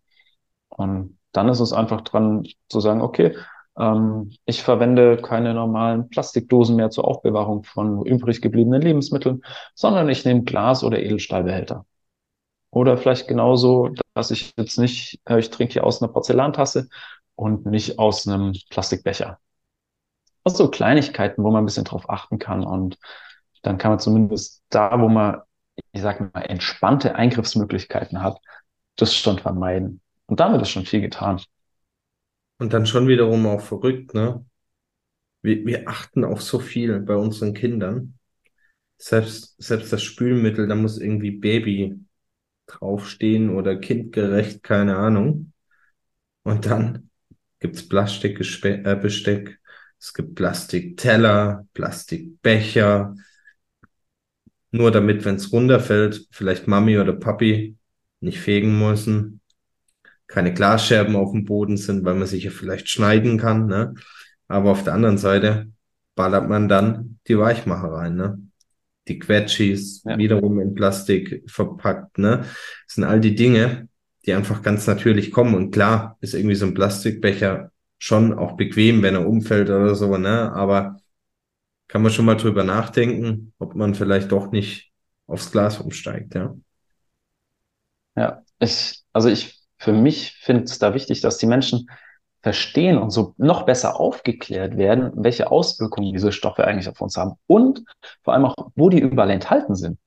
Und 0.69 1.19
dann 1.33 1.49
ist 1.49 1.59
es 1.59 1.71
einfach 1.71 2.01
dran 2.01 2.47
zu 2.67 2.79
sagen, 2.79 3.01
okay, 3.01 3.35
ähm, 3.79 4.31
ich 4.45 4.61
verwende 4.63 5.17
keine 5.17 5.53
normalen 5.53 6.09
Plastikdosen 6.09 6.75
mehr 6.75 6.89
zur 6.91 7.07
Aufbewahrung 7.07 7.63
von 7.63 8.05
übrig 8.05 8.41
gebliebenen 8.41 8.81
Lebensmitteln, 8.81 9.41
sondern 9.75 10.09
ich 10.09 10.25
nehme 10.25 10.43
Glas- 10.43 10.83
oder 10.83 10.99
Edelstahlbehälter. 10.99 11.85
Oder 12.71 12.97
vielleicht 12.97 13.27
genauso, 13.27 13.91
dass 14.13 14.31
ich 14.31 14.53
jetzt 14.57 14.77
nicht, 14.77 15.19
äh, 15.25 15.39
ich 15.39 15.49
trinke 15.49 15.73
hier 15.73 15.83
aus 15.85 16.01
einer 16.01 16.11
Porzellantasse 16.11 16.89
und 17.35 17.65
nicht 17.65 17.99
aus 17.99 18.27
einem 18.27 18.53
Plastikbecher. 18.69 19.39
Also 20.43 20.69
Kleinigkeiten, 20.69 21.43
wo 21.43 21.51
man 21.51 21.63
ein 21.63 21.65
bisschen 21.65 21.85
drauf 21.85 22.09
achten 22.09 22.39
kann 22.39 22.63
und 22.63 22.97
dann 23.61 23.77
kann 23.77 23.91
man 23.91 23.99
zumindest 23.99 24.63
da, 24.69 24.99
wo 24.99 25.09
man, 25.09 25.41
ich 25.91 26.01
sag 26.01 26.33
mal, 26.33 26.41
entspannte 26.41 27.15
Eingriffsmöglichkeiten 27.15 28.21
hat, 28.21 28.39
das 28.95 29.15
schon 29.15 29.39
vermeiden. 29.39 30.01
Und 30.27 30.39
damit 30.39 30.61
ist 30.61 30.69
schon 30.69 30.85
viel 30.85 31.01
getan. 31.01 31.41
Und 32.59 32.73
dann 32.73 32.85
schon 32.85 33.07
wiederum 33.07 33.47
auch 33.47 33.61
verrückt, 33.61 34.13
ne? 34.13 34.45
Wir, 35.41 35.65
wir 35.65 35.87
achten 35.87 36.25
auf 36.25 36.41
so 36.41 36.59
viel 36.59 36.99
bei 36.99 37.15
unseren 37.15 37.53
Kindern. 37.53 38.19
Selbst, 38.97 39.55
selbst 39.57 39.93
das 39.93 40.03
Spülmittel, 40.03 40.67
da 40.67 40.75
muss 40.75 40.99
irgendwie 40.99 41.31
Baby 41.31 41.97
draufstehen 42.67 43.49
oder 43.49 43.77
kindgerecht, 43.77 44.61
keine 44.61 44.97
Ahnung. 44.97 45.53
Und 46.43 46.65
dann 46.65 47.09
gibt's 47.59 47.87
Plastikbesteck, 47.87 48.85
äh, 48.85 49.55
es 49.97 50.13
gibt 50.13 50.35
Plastikteller, 50.35 51.65
Plastikbecher. 51.73 53.15
Nur 54.71 54.91
damit, 54.91 55.23
wenn 55.23 55.35
es 55.35 55.53
runterfällt, 55.53 56.27
vielleicht 56.31 56.67
Mami 56.67 56.99
oder 56.99 57.13
Papi 57.13 57.77
nicht 58.19 58.39
fegen 58.39 58.77
müssen 58.77 59.38
keine 60.29 60.53
Glasscherben 60.53 61.15
auf 61.15 61.31
dem 61.31 61.43
Boden 61.43 61.75
sind, 61.75 62.05
weil 62.05 62.15
man 62.15 62.27
sich 62.27 62.43
ja 62.43 62.51
vielleicht 62.51 62.87
schneiden 62.87 63.37
kann. 63.37 63.65
Ne? 63.65 63.95
Aber 64.47 64.71
auf 64.71 64.83
der 64.83 64.93
anderen 64.93 65.17
Seite 65.17 65.71
ballert 66.15 66.47
man 66.47 66.69
dann 66.69 67.19
die 67.27 67.37
Weichmacher 67.37 67.91
rein. 67.91 68.15
Ne? 68.15 68.39
Die 69.07 69.17
Quetschis 69.17 70.03
ja. 70.05 70.17
wiederum 70.17 70.59
in 70.61 70.75
Plastik 70.75 71.43
verpackt. 71.47 72.19
Ne? 72.19 72.45
Das 72.85 72.95
sind 72.95 73.03
all 73.03 73.19
die 73.19 73.33
Dinge, 73.35 73.89
die 74.25 74.33
einfach 74.33 74.61
ganz 74.61 74.85
natürlich 74.85 75.31
kommen. 75.31 75.55
Und 75.55 75.71
klar 75.71 76.17
ist 76.21 76.35
irgendwie 76.35 76.55
so 76.55 76.67
ein 76.67 76.75
Plastikbecher 76.75 77.71
schon 77.97 78.31
auch 78.31 78.55
bequem, 78.55 79.01
wenn 79.01 79.15
er 79.15 79.27
umfällt 79.27 79.69
oder 79.69 79.95
so. 79.95 80.15
Ne? 80.15 80.53
Aber 80.53 80.99
kann 81.87 82.03
man 82.03 82.11
schon 82.11 82.25
mal 82.25 82.37
drüber 82.37 82.63
nachdenken, 82.63 83.53
ob 83.57 83.73
man 83.73 83.95
vielleicht 83.95 84.31
doch 84.31 84.51
nicht 84.51 84.91
aufs 85.25 85.51
Glas 85.51 85.79
umsteigt. 85.79 86.35
Ja, 86.35 86.55
ja 88.15 88.43
ich, 88.59 89.01
also 89.11 89.27
ich 89.29 89.58
für 89.79 89.93
mich 89.93 90.33
finde 90.33 90.63
es 90.63 90.77
da 90.77 90.93
wichtig, 90.93 91.21
dass 91.21 91.37
die 91.37 91.47
Menschen 91.47 91.89
verstehen 92.41 92.97
und 92.97 93.09
so 93.09 93.33
noch 93.37 93.63
besser 93.63 93.99
aufgeklärt 93.99 94.77
werden, 94.77 95.11
welche 95.15 95.51
Auswirkungen 95.51 96.13
diese 96.13 96.31
Stoffe 96.31 96.65
eigentlich 96.65 96.87
auf 96.87 97.01
uns 97.01 97.17
haben 97.17 97.33
und 97.47 97.83
vor 98.23 98.33
allem 98.33 98.45
auch, 98.45 98.55
wo 98.75 98.89
die 98.89 98.99
überall 98.99 99.29
enthalten 99.29 99.75
sind. 99.75 99.99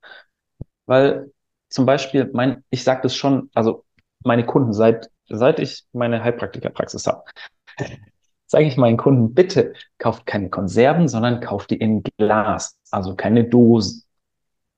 Weil 0.87 1.31
zum 1.69 1.87
Beispiel, 1.87 2.31
mein, 2.33 2.65
ich 2.71 2.85
sage 2.85 3.01
das 3.03 3.15
schon, 3.17 3.51
also 3.55 3.85
meine 4.25 4.47
Kunden, 4.47 4.73
seit, 4.73 5.11
seit 5.29 5.59
ich 5.59 5.85
meine 5.93 6.23
Heilpraktikerpraxis 6.23 7.07
habe, 7.07 7.25
sage 8.47 8.65
ich 8.65 8.77
meinen 8.77 8.99
Kunden, 8.99 9.35
bitte 9.35 9.75
kauft 9.99 10.27
keine 10.27 10.51
Konserven, 10.51 11.09
sondern 11.09 11.41
kauft 11.41 11.71
die 11.71 11.79
in 11.79 12.03
Glas, 12.19 12.79
also 12.91 13.15
keine 13.15 13.45
Dosen. 13.45 14.05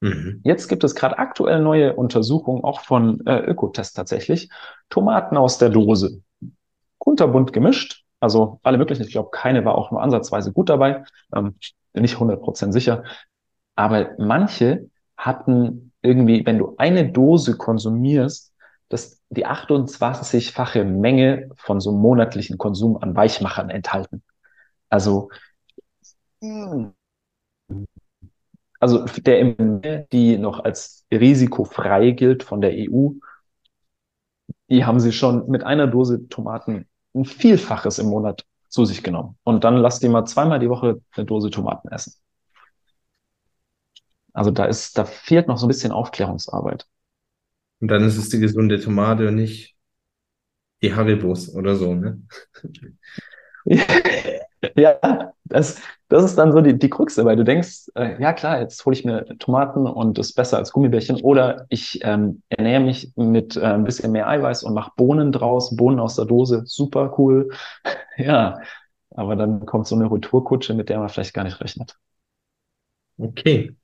Mhm. 0.04 0.42
Jetzt 0.44 0.68
gibt 0.68 0.84
es 0.84 0.94
gerade 0.94 1.18
aktuell 1.18 1.60
neue 1.60 1.94
Untersuchungen, 1.94 2.62
auch 2.62 2.80
von 2.80 3.24
äh, 3.26 3.38
Ökotest 3.38 3.96
tatsächlich. 3.96 4.50
Tomaten 4.90 5.38
aus 5.38 5.56
der 5.56 5.70
Dose. 5.70 6.20
Kunterbunt 6.98 7.54
gemischt. 7.54 8.04
Also 8.20 8.60
alle 8.62 8.76
möglichen. 8.76 9.02
Ich 9.04 9.12
glaube, 9.12 9.30
keine 9.32 9.64
war 9.64 9.76
auch 9.78 9.90
nur 9.90 10.02
ansatzweise 10.02 10.52
gut 10.52 10.68
dabei. 10.68 11.04
Ähm, 11.34 11.54
nicht 11.94 12.18
100% 12.18 12.72
sicher. 12.72 13.04
Aber 13.76 14.10
manche 14.18 14.90
hatten 15.16 15.92
irgendwie, 16.02 16.44
wenn 16.44 16.58
du 16.58 16.74
eine 16.76 17.10
Dose 17.10 17.56
konsumierst, 17.56 18.52
das, 18.90 19.22
die 19.30 19.46
28-fache 19.46 20.84
Menge 20.84 21.48
von 21.56 21.80
so 21.80 21.90
einem 21.90 22.00
monatlichen 22.00 22.58
Konsum 22.58 22.98
an 22.98 23.16
Weichmachern 23.16 23.70
enthalten. 23.70 24.22
Also 24.90 25.30
hm, 26.42 26.92
also 28.84 29.06
der 29.22 29.42
MMR, 29.42 30.00
die 30.12 30.36
noch 30.36 30.62
als 30.62 31.06
risikofrei 31.10 32.10
gilt 32.10 32.42
von 32.42 32.60
der 32.60 32.76
EU, 32.76 33.12
die 34.68 34.84
haben 34.84 35.00
sie 35.00 35.10
schon 35.10 35.48
mit 35.48 35.64
einer 35.64 35.86
Dose 35.86 36.28
Tomaten 36.28 36.86
ein 37.14 37.24
Vielfaches 37.24 37.98
im 37.98 38.08
Monat 38.08 38.44
zu 38.68 38.84
sich 38.84 39.02
genommen. 39.02 39.38
Und 39.42 39.64
dann 39.64 39.78
lasst 39.78 40.02
die 40.02 40.10
mal 40.10 40.26
zweimal 40.26 40.58
die 40.58 40.68
Woche 40.68 41.00
eine 41.16 41.24
Dose 41.24 41.48
Tomaten 41.48 41.88
essen. 41.88 42.12
Also 44.34 44.50
da 44.50 44.66
ist, 44.66 44.98
da 44.98 45.06
fehlt 45.06 45.48
noch 45.48 45.56
so 45.56 45.64
ein 45.64 45.68
bisschen 45.68 45.92
Aufklärungsarbeit. 45.92 46.86
Und 47.80 47.88
dann 47.88 48.04
ist 48.04 48.18
es 48.18 48.28
die 48.28 48.38
gesunde 48.38 48.78
Tomate 48.78 49.28
und 49.28 49.36
nicht 49.36 49.76
die 50.82 50.94
Haribos 50.94 51.54
oder 51.54 51.74
so, 51.74 51.94
ne? 51.94 52.20
ja, 54.76 55.32
das, 55.44 55.80
das 56.14 56.22
ist 56.22 56.36
dann 56.38 56.52
so 56.52 56.60
die, 56.60 56.78
die 56.78 56.90
Krux, 56.90 57.18
weil 57.18 57.34
du 57.34 57.42
denkst, 57.42 57.90
äh, 57.96 58.22
ja 58.22 58.32
klar, 58.32 58.60
jetzt 58.60 58.86
hole 58.86 58.94
ich 58.94 59.04
mir 59.04 59.24
Tomaten 59.40 59.84
und 59.88 60.16
das 60.16 60.28
ist 60.28 60.34
besser 60.34 60.58
als 60.58 60.70
Gummibärchen 60.70 61.20
oder 61.22 61.66
ich 61.70 62.04
ähm, 62.04 62.40
ernähre 62.50 62.84
mich 62.84 63.10
mit 63.16 63.56
äh, 63.56 63.62
ein 63.62 63.82
bisschen 63.82 64.12
mehr 64.12 64.28
Eiweiß 64.28 64.62
und 64.62 64.74
mache 64.74 64.92
Bohnen 64.96 65.32
draus, 65.32 65.74
Bohnen 65.74 65.98
aus 65.98 66.14
der 66.14 66.26
Dose, 66.26 66.62
super 66.66 67.16
cool. 67.18 67.50
ja, 68.16 68.60
aber 69.10 69.34
dann 69.34 69.66
kommt 69.66 69.88
so 69.88 69.96
eine 69.96 70.08
Retourkutsche, 70.08 70.74
mit 70.74 70.88
der 70.88 71.00
man 71.00 71.08
vielleicht 71.08 71.34
gar 71.34 71.42
nicht 71.42 71.60
rechnet. 71.60 71.96
Okay, 73.18 73.74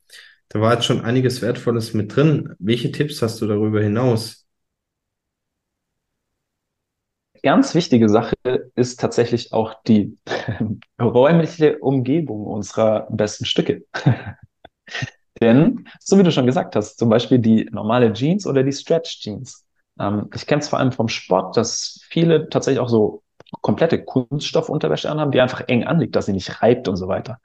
da 0.51 0.61
war 0.61 0.75
jetzt 0.75 0.85
schon 0.85 1.01
einiges 1.05 1.43
Wertvolles 1.43 1.95
mit 1.95 2.15
drin. 2.15 2.55
Welche 2.61 2.93
Tipps 2.93 3.23
hast 3.23 3.41
du 3.41 3.49
darüber 3.49 3.83
hinaus? 3.83 4.47
Ganz 7.43 7.75
wichtige 7.75 8.09
Sache 8.09 8.35
ist 8.75 9.01
tatsächlich 9.01 9.53
auch 9.53 9.75
die 9.85 10.19
räumliche 11.01 11.79
Umgebung 11.79 12.47
unserer 12.47 13.07
besten 13.11 13.45
Stücke. 13.45 13.85
Denn, 15.41 15.89
so 16.01 16.19
wie 16.19 16.23
du 16.23 16.33
schon 16.33 16.47
gesagt 16.47 16.77
hast, 16.77 16.99
zum 16.99 17.09
Beispiel 17.09 17.39
die 17.39 17.67
normale 17.73 18.13
Jeans 18.13 18.47
oder 18.47 18.63
die 18.63 18.73
Stretch 18.73 19.21
Jeans. 19.21 19.65
Ähm, 19.99 20.29
ich 20.35 20.47
kenne 20.47 20.61
es 20.61 20.69
vor 20.69 20.79
allem 20.79 20.93
vom 20.93 21.09
Sport, 21.09 21.57
dass 21.57 22.01
viele 22.09 22.49
tatsächlich 22.51 22.81
auch 22.81 22.89
so 22.89 23.23
komplette 23.63 24.05
Kunststoffunterwäsche 24.05 25.11
anhaben, 25.11 25.33
die 25.33 25.41
einfach 25.41 25.63
eng 25.67 25.85
anliegt, 25.85 26.15
dass 26.15 26.27
sie 26.27 26.33
nicht 26.33 26.63
reibt 26.63 26.89
und 26.89 26.97
so 26.97 27.09
weiter. 27.09 27.39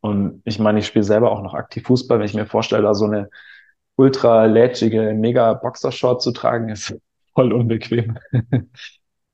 Und 0.00 0.42
ich 0.44 0.58
meine, 0.58 0.78
ich 0.80 0.86
spiele 0.86 1.04
selber 1.04 1.30
auch 1.30 1.42
noch 1.42 1.54
aktiv 1.54 1.84
Fußball. 1.86 2.18
Wenn 2.18 2.26
ich 2.26 2.34
mir 2.34 2.46
vorstelle, 2.46 2.82
da 2.82 2.94
so 2.94 3.04
eine 3.04 3.28
ultra 3.96 4.46
lätschige, 4.46 5.14
mega 5.14 5.52
Boxershort 5.54 6.22
zu 6.22 6.32
tragen, 6.32 6.70
ist 6.70 6.96
voll 7.34 7.52
unbequem. 7.52 8.18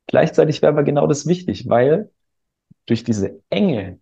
Gleichzeitig 0.08 0.62
wäre 0.62 0.72
aber 0.72 0.82
genau 0.82 1.06
das 1.06 1.26
wichtig, 1.26 1.68
weil 1.68 2.10
durch 2.86 3.04
diese 3.04 3.40
Enge 3.50 4.00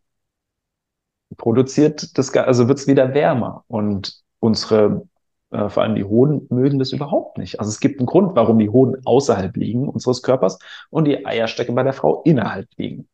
produziert 1.36 2.16
das, 2.16 2.34
also 2.34 2.68
wird 2.68 2.78
es 2.78 2.86
wieder 2.86 3.12
wärmer 3.14 3.64
und 3.68 4.22
unsere, 4.38 5.06
äh, 5.50 5.68
vor 5.68 5.82
allem 5.82 5.96
die 5.96 6.04
Hoden 6.04 6.46
mögen 6.50 6.78
das 6.78 6.92
überhaupt 6.92 7.38
nicht. 7.38 7.58
Also 7.58 7.70
es 7.70 7.80
gibt 7.80 7.98
einen 7.98 8.06
Grund, 8.06 8.36
warum 8.36 8.58
die 8.58 8.70
Hoden 8.70 9.02
außerhalb 9.04 9.56
liegen 9.56 9.88
unseres 9.88 10.22
Körpers 10.22 10.58
und 10.90 11.04
die 11.06 11.26
Eierstöcke 11.26 11.72
bei 11.72 11.82
der 11.82 11.92
Frau 11.92 12.22
innerhalb 12.22 12.68
liegen. 12.76 13.08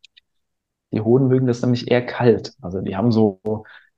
Die 0.92 1.00
Hoden 1.00 1.28
mögen 1.28 1.46
das 1.46 1.62
nämlich 1.62 1.90
eher 1.90 2.04
kalt. 2.04 2.54
Also 2.60 2.80
die 2.80 2.96
haben 2.96 3.12
so 3.12 3.40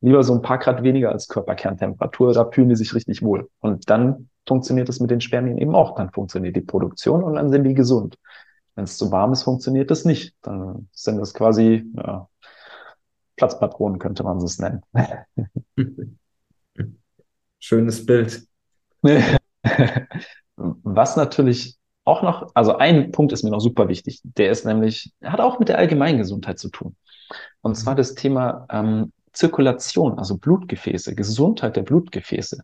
lieber 0.00 0.22
so 0.22 0.34
ein 0.34 0.42
paar 0.42 0.58
Grad 0.58 0.82
weniger 0.82 1.10
als 1.10 1.28
Körperkerntemperatur, 1.28 2.32
da 2.32 2.50
fühlen 2.50 2.68
die 2.68 2.76
sich 2.76 2.94
richtig 2.94 3.22
wohl. 3.22 3.48
Und 3.60 3.90
dann 3.90 4.28
funktioniert 4.46 4.88
es 4.88 5.00
mit 5.00 5.10
den 5.10 5.20
Spermien 5.20 5.58
eben 5.58 5.74
auch. 5.74 5.96
Dann 5.96 6.12
funktioniert 6.12 6.54
die 6.54 6.60
Produktion 6.60 7.24
und 7.24 7.34
dann 7.34 7.50
sind 7.50 7.64
die 7.64 7.74
gesund. 7.74 8.16
Wenn 8.74 8.84
es 8.84 8.98
zu 8.98 9.10
warm 9.12 9.32
ist, 9.32 9.44
funktioniert 9.44 9.90
das 9.90 10.04
nicht. 10.04 10.34
Dann 10.42 10.88
sind 10.92 11.18
das 11.18 11.34
quasi 11.34 11.84
ja, 11.96 12.28
Platzpatronen, 13.36 13.98
könnte 13.98 14.24
man 14.24 14.38
es 14.38 14.58
nennen. 14.58 14.82
Schönes 17.60 18.04
Bild. 18.04 18.46
Was 20.56 21.16
natürlich 21.16 21.76
auch 22.04 22.22
noch, 22.22 22.50
also 22.54 22.76
ein 22.76 23.10
Punkt 23.12 23.32
ist 23.32 23.42
mir 23.42 23.50
noch 23.50 23.60
super 23.60 23.88
wichtig. 23.88 24.20
Der 24.24 24.50
ist 24.50 24.66
nämlich, 24.66 25.12
hat 25.22 25.40
auch 25.40 25.58
mit 25.58 25.68
der 25.68 25.78
Allgemeingesundheit 25.78 26.58
zu 26.58 26.68
tun. 26.68 26.96
Und 27.62 27.76
zwar 27.76 27.94
das 27.94 28.14
Thema 28.14 28.66
ähm, 28.70 29.12
Zirkulation, 29.32 30.18
also 30.18 30.36
Blutgefäße, 30.36 31.14
Gesundheit 31.14 31.76
der 31.76 31.82
Blutgefäße. 31.82 32.62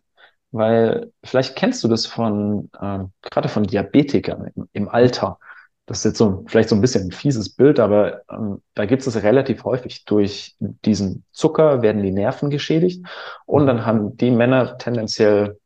Weil 0.51 1.11
vielleicht 1.23 1.55
kennst 1.55 1.83
du 1.83 1.87
das 1.87 2.05
von, 2.05 2.69
ähm, 2.81 3.11
gerade 3.21 3.49
von 3.49 3.63
Diabetikern 3.63 4.51
im, 4.55 4.69
im 4.73 4.89
Alter 4.89 5.39
das 5.85 5.99
ist 5.99 6.03
jetzt 6.05 6.17
so 6.19 6.45
vielleicht 6.47 6.69
so 6.69 6.75
ein 6.75 6.81
bisschen 6.81 7.07
ein 7.07 7.11
fieses 7.11 7.49
Bild, 7.49 7.79
aber 7.79 8.21
ähm, 8.31 8.61
da 8.75 8.85
gibt 8.85 9.05
es 9.05 9.23
relativ 9.23 9.63
häufig. 9.63 10.05
Durch 10.05 10.55
diesen 10.59 11.25
Zucker 11.31 11.81
werden 11.81 12.03
die 12.03 12.11
Nerven 12.11 12.49
geschädigt 12.49 13.05
und 13.45 13.65
dann 13.65 13.85
haben 13.85 14.15
die 14.17 14.31
Männer 14.31 14.77
tendenziell 14.77 15.59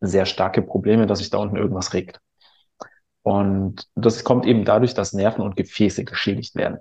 sehr 0.00 0.26
starke 0.26 0.62
Probleme, 0.62 1.06
dass 1.06 1.18
sich 1.18 1.30
da 1.30 1.38
unten 1.38 1.56
irgendwas 1.56 1.94
regt. 1.94 2.20
Und 3.22 3.88
das 3.94 4.22
kommt 4.22 4.46
eben 4.46 4.64
dadurch, 4.64 4.92
dass 4.94 5.14
Nerven 5.14 5.42
und 5.42 5.56
Gefäße 5.56 6.04
geschädigt 6.04 6.54
werden. 6.56 6.78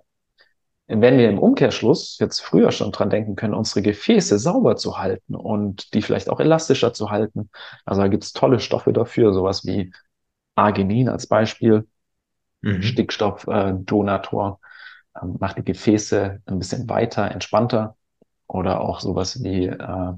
Wenn 0.87 1.17
wir 1.17 1.29
im 1.29 1.39
Umkehrschluss 1.39 2.17
jetzt 2.19 2.41
früher 2.41 2.71
schon 2.73 2.91
dran 2.91 3.09
denken 3.09 3.35
können, 3.35 3.53
unsere 3.53 3.81
Gefäße 3.81 4.37
sauber 4.37 4.75
zu 4.75 4.97
halten 4.99 5.35
und 5.35 5.93
die 5.93 6.01
vielleicht 6.01 6.29
auch 6.29 6.41
elastischer 6.41 6.93
zu 6.93 7.09
halten, 7.09 7.49
also 7.85 8.01
da 8.01 8.09
gibt 8.09 8.25
es 8.25 8.33
tolle 8.33 8.59
Stoffe 8.59 8.91
dafür, 8.91 9.33
sowas 9.33 9.65
wie 9.65 9.93
Arginin 10.55 11.07
als 11.07 11.25
Beispiel, 11.27 11.87
mhm. 12.63 12.81
Stickstoffdonator, 12.81 14.59
äh, 15.15 15.19
ähm, 15.23 15.37
macht 15.39 15.57
die 15.57 15.63
Gefäße 15.63 16.41
ein 16.45 16.59
bisschen 16.59 16.89
weiter, 16.89 17.29
entspannter. 17.29 17.95
Oder 18.47 18.81
auch 18.81 18.99
sowas 18.99 19.41
wie 19.43 19.67
äh, 19.67 20.13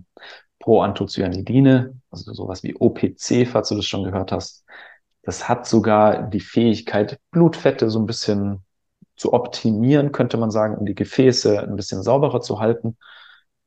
Proanthocyanidine, 0.60 2.00
also 2.10 2.34
sowas 2.34 2.64
wie 2.64 2.76
OPC, 2.76 3.48
falls 3.48 3.70
du 3.70 3.76
das 3.76 3.86
schon 3.86 4.04
gehört 4.04 4.32
hast. 4.32 4.66
Das 5.22 5.48
hat 5.48 5.68
sogar 5.68 6.24
die 6.24 6.40
Fähigkeit, 6.40 7.20
Blutfette 7.32 7.90
so 7.90 8.00
ein 8.00 8.06
bisschen 8.06 8.64
zu 9.16 9.34
optimieren, 9.34 10.12
könnte 10.12 10.38
man 10.38 10.52
sagen, 10.52 10.76
um 10.78 10.86
die 10.86 10.96
Gefäße 10.96 11.62
ein 11.62 11.76
bisschen 11.76 12.04
sauberer 12.04 12.42
zu 12.42 12.60
halten. 12.60 12.98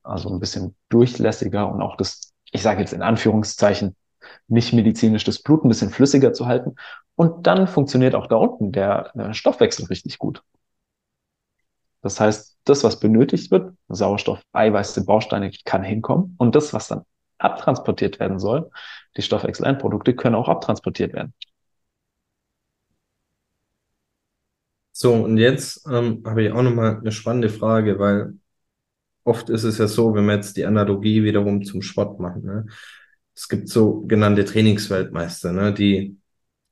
Also 0.03 0.29
ein 0.29 0.39
bisschen 0.39 0.75
durchlässiger 0.89 1.71
und 1.71 1.81
auch 1.81 1.97
das, 1.97 2.33
ich 2.51 2.61
sage 2.61 2.81
jetzt 2.81 2.93
in 2.93 3.01
Anführungszeichen, 3.01 3.95
nicht 4.47 4.73
medizinisch 4.73 5.23
das 5.23 5.39
Blut 5.39 5.63
ein 5.63 5.69
bisschen 5.69 5.89
flüssiger 5.89 6.33
zu 6.33 6.45
halten. 6.45 6.75
Und 7.19 7.47
dann 7.47 7.67
funktioniert 7.67 8.15
auch 8.15 8.27
da 8.27 8.37
unten 8.37 8.71
der, 8.71 9.11
der 9.13 9.33
Stoffwechsel 9.33 9.87
richtig 9.87 10.19
gut. 10.19 10.41
Das 12.01 12.17
heißt, 12.17 12.59
das, 12.63 12.85
was 12.85 13.01
benötigt 13.01 13.51
wird, 13.51 13.73
Sauerstoff, 13.89 14.41
Eiweiße, 14.53 15.03
Bausteine, 15.03 15.51
kann 15.65 15.83
hinkommen. 15.83 16.35
Und 16.37 16.55
das, 16.55 16.73
was 16.73 16.87
dann 16.87 17.01
abtransportiert 17.37 18.21
werden 18.21 18.39
soll, 18.39 18.71
die 19.17 19.21
Stoffwechselendprodukte, 19.21 20.15
können 20.15 20.33
auch 20.33 20.47
abtransportiert 20.47 21.11
werden. 21.11 21.33
So, 24.93 25.13
und 25.13 25.37
jetzt 25.37 25.85
ähm, 25.91 26.23
habe 26.25 26.43
ich 26.43 26.53
auch 26.53 26.61
nochmal 26.61 26.99
eine 27.01 27.11
spannende 27.11 27.49
Frage, 27.49 27.99
weil 27.99 28.35
oft 29.25 29.49
ist 29.49 29.65
es 29.65 29.77
ja 29.77 29.87
so, 29.87 30.15
wenn 30.15 30.25
wir 30.25 30.35
jetzt 30.35 30.55
die 30.55 30.65
Analogie 30.65 31.25
wiederum 31.25 31.65
zum 31.65 31.81
Sport 31.81 32.21
machen. 32.21 32.45
Ne? 32.45 32.65
es 33.39 33.47
gibt 33.47 33.69
so 33.69 34.01
genannte 34.01 34.43
Trainingsweltmeister, 34.43 35.53
ne, 35.53 35.73
die 35.73 36.18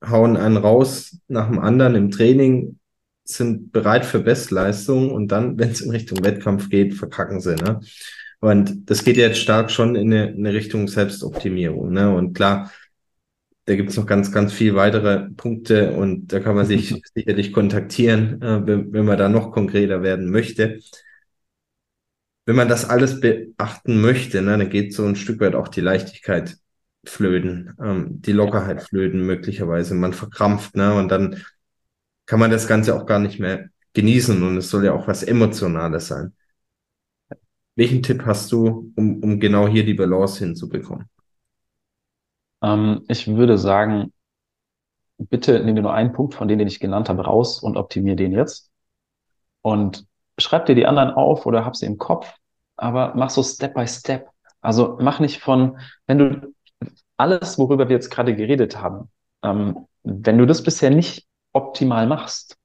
hauen 0.06 0.36
einen 0.36 0.56
raus 0.56 1.18
nach 1.28 1.48
dem 1.48 1.58
anderen 1.58 1.94
im 1.94 2.10
Training, 2.10 2.78
sind 3.24 3.72
bereit 3.72 4.06
für 4.06 4.20
Bestleistung 4.20 5.10
und 5.10 5.28
dann, 5.28 5.58
wenn 5.58 5.70
es 5.70 5.80
in 5.80 5.90
Richtung 5.90 6.24
Wettkampf 6.24 6.70
geht, 6.70 6.94
verkacken 6.94 7.40
sie. 7.40 7.56
Ne? 7.56 7.80
Und 8.40 8.88
das 8.90 9.04
geht 9.04 9.16
jetzt 9.16 9.38
stark 9.38 9.70
schon 9.70 9.96
in 9.96 10.12
eine, 10.12 10.28
eine 10.28 10.54
Richtung 10.54 10.88
Selbstoptimierung. 10.88 11.92
Ne? 11.92 12.14
Und 12.14 12.32
klar, 12.34 12.72
da 13.66 13.76
gibt 13.76 13.90
es 13.90 13.96
noch 13.98 14.06
ganz, 14.06 14.32
ganz 14.32 14.52
viel 14.52 14.74
weitere 14.76 15.28
Punkte 15.30 15.92
und 15.92 16.32
da 16.32 16.40
kann 16.40 16.56
man 16.56 16.64
sich 16.64 17.02
sicherlich 17.14 17.52
kontaktieren, 17.52 18.40
äh, 18.40 18.66
wenn, 18.66 18.92
wenn 18.92 19.04
man 19.04 19.18
da 19.18 19.28
noch 19.28 19.52
konkreter 19.52 20.02
werden 20.02 20.30
möchte. 20.30 20.80
Wenn 22.46 22.56
man 22.56 22.68
das 22.68 22.88
alles 22.88 23.20
beachten 23.20 24.00
möchte, 24.00 24.40
ne, 24.40 24.56
dann 24.56 24.70
geht 24.70 24.94
so 24.94 25.04
ein 25.04 25.16
Stück 25.16 25.40
weit 25.40 25.54
auch 25.54 25.68
die 25.68 25.82
Leichtigkeit 25.82 26.56
flöten, 27.08 27.74
ähm, 27.82 28.20
die 28.22 28.32
Lockerheit 28.32 28.82
flöten 28.82 29.24
möglicherweise. 29.24 29.94
Man 29.94 30.12
verkrampft, 30.12 30.76
ne? 30.76 30.94
Und 30.94 31.08
dann 31.10 31.42
kann 32.26 32.40
man 32.40 32.50
das 32.50 32.68
Ganze 32.68 32.94
auch 32.94 33.06
gar 33.06 33.18
nicht 33.18 33.40
mehr 33.40 33.68
genießen 33.94 34.42
und 34.42 34.56
es 34.58 34.70
soll 34.70 34.84
ja 34.84 34.92
auch 34.92 35.08
was 35.08 35.22
Emotionales 35.22 36.08
sein. 36.08 36.34
Welchen 37.74 38.02
Tipp 38.02 38.24
hast 38.26 38.52
du, 38.52 38.92
um, 38.96 39.22
um 39.22 39.40
genau 39.40 39.68
hier 39.68 39.84
die 39.84 39.94
Balance 39.94 40.38
hinzubekommen? 40.40 41.08
Ähm, 42.62 43.04
ich 43.08 43.26
würde 43.28 43.56
sagen, 43.56 44.12
bitte 45.18 45.60
nimm 45.64 45.76
dir 45.76 45.82
nur 45.82 45.94
einen 45.94 46.12
Punkt 46.12 46.34
von 46.34 46.48
denen, 46.48 46.60
den 46.60 46.68
ich 46.68 46.80
genannt 46.80 47.08
habe, 47.08 47.24
raus 47.24 47.62
und 47.62 47.76
optimiere 47.76 48.16
den 48.16 48.32
jetzt. 48.32 48.70
Und 49.62 50.06
schreib 50.38 50.66
dir 50.66 50.74
die 50.74 50.86
anderen 50.86 51.10
auf 51.10 51.46
oder 51.46 51.64
hab 51.64 51.76
sie 51.76 51.86
im 51.86 51.98
Kopf, 51.98 52.32
aber 52.76 53.14
mach 53.16 53.30
so 53.30 53.42
Step 53.42 53.74
by 53.74 53.86
Step. 53.86 54.28
Also 54.60 54.98
mach 55.00 55.20
nicht 55.20 55.40
von, 55.40 55.78
wenn 56.06 56.18
du 56.18 56.54
alles, 57.16 57.58
worüber 57.58 57.88
wir 57.88 57.96
jetzt 57.96 58.10
gerade 58.10 58.34
geredet 58.34 58.80
haben, 58.80 59.10
ähm, 59.42 59.86
wenn 60.02 60.38
du 60.38 60.46
das 60.46 60.62
bisher 60.62 60.90
nicht 60.90 61.26
optimal 61.52 62.06
machst, 62.06 62.56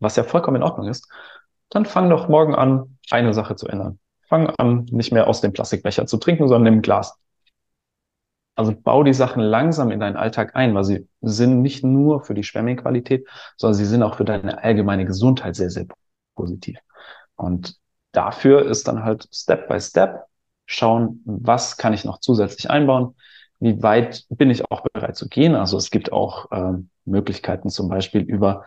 was 0.00 0.16
ja 0.16 0.24
vollkommen 0.24 0.56
in 0.58 0.62
Ordnung 0.62 0.88
ist, 0.88 1.08
dann 1.70 1.84
fang 1.84 2.08
doch 2.08 2.28
morgen 2.28 2.54
an, 2.54 2.98
eine 3.10 3.34
Sache 3.34 3.56
zu 3.56 3.66
ändern. 3.68 3.98
Fang 4.28 4.50
an, 4.58 4.86
nicht 4.90 5.12
mehr 5.12 5.26
aus 5.26 5.40
dem 5.40 5.52
Plastikbecher 5.52 6.06
zu 6.06 6.18
trinken, 6.18 6.48
sondern 6.48 6.74
im 6.74 6.82
Glas. 6.82 7.18
Also 8.54 8.74
bau 8.74 9.04
die 9.04 9.14
Sachen 9.14 9.40
langsam 9.40 9.90
in 9.90 10.00
deinen 10.00 10.16
Alltag 10.16 10.56
ein, 10.56 10.74
weil 10.74 10.84
sie 10.84 11.08
sind 11.20 11.62
nicht 11.62 11.84
nur 11.84 12.24
für 12.24 12.34
die 12.34 12.42
Schwemmingqualität, 12.42 13.26
sondern 13.56 13.74
sie 13.74 13.86
sind 13.86 14.02
auch 14.02 14.16
für 14.16 14.24
deine 14.24 14.62
allgemeine 14.62 15.04
Gesundheit 15.04 15.54
sehr, 15.54 15.70
sehr 15.70 15.86
positiv. 16.34 16.78
Und 17.36 17.76
dafür 18.12 18.66
ist 18.66 18.88
dann 18.88 19.04
halt 19.04 19.28
Step 19.32 19.68
by 19.68 19.80
Step 19.80 20.24
schauen, 20.68 21.22
was 21.24 21.76
kann 21.78 21.94
ich 21.94 22.04
noch 22.04 22.20
zusätzlich 22.20 22.70
einbauen, 22.70 23.16
wie 23.58 23.82
weit 23.82 24.24
bin 24.28 24.50
ich 24.50 24.70
auch 24.70 24.82
bereit 24.92 25.16
zu 25.16 25.28
gehen. 25.28 25.54
Also 25.56 25.76
es 25.76 25.90
gibt 25.90 26.12
auch 26.12 26.52
äh, 26.52 26.74
Möglichkeiten 27.06 27.70
zum 27.70 27.88
Beispiel 27.88 28.22
über 28.22 28.64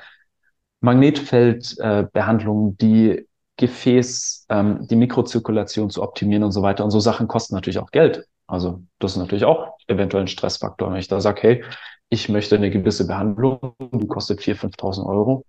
Magnetfeldbehandlungen, 0.82 2.72
äh, 2.72 2.76
die 2.82 3.28
Gefäß, 3.58 4.48
ähm, 4.50 4.88
die 4.88 4.96
Mikrozirkulation 4.96 5.92
zu 5.92 6.02
optimieren 6.02 6.44
und 6.44 6.52
so 6.52 6.64
weiter. 6.64 6.84
Und 6.84 6.92
so 6.92 7.00
Sachen 7.00 7.28
kosten 7.28 7.54
natürlich 7.54 7.80
auch 7.80 7.92
Geld. 7.92 8.26
Also 8.48 8.84
das 9.00 9.12
ist 9.14 9.18
natürlich 9.18 9.46
auch 9.46 9.78
eventuell 9.88 10.24
ein 10.24 10.28
Stressfaktor. 10.28 10.92
Wenn 10.92 11.00
ich 11.00 11.08
da 11.08 11.22
sage, 11.22 11.42
hey, 11.44 11.64
ich 12.10 12.28
möchte 12.28 12.56
eine 12.56 12.72
gewisse 12.72 13.06
Behandlung, 13.08 13.76
die 13.94 14.08
kostet 14.08 14.42
4.000, 14.42 14.58
5.000 14.76 15.06
Euro, 15.06 15.46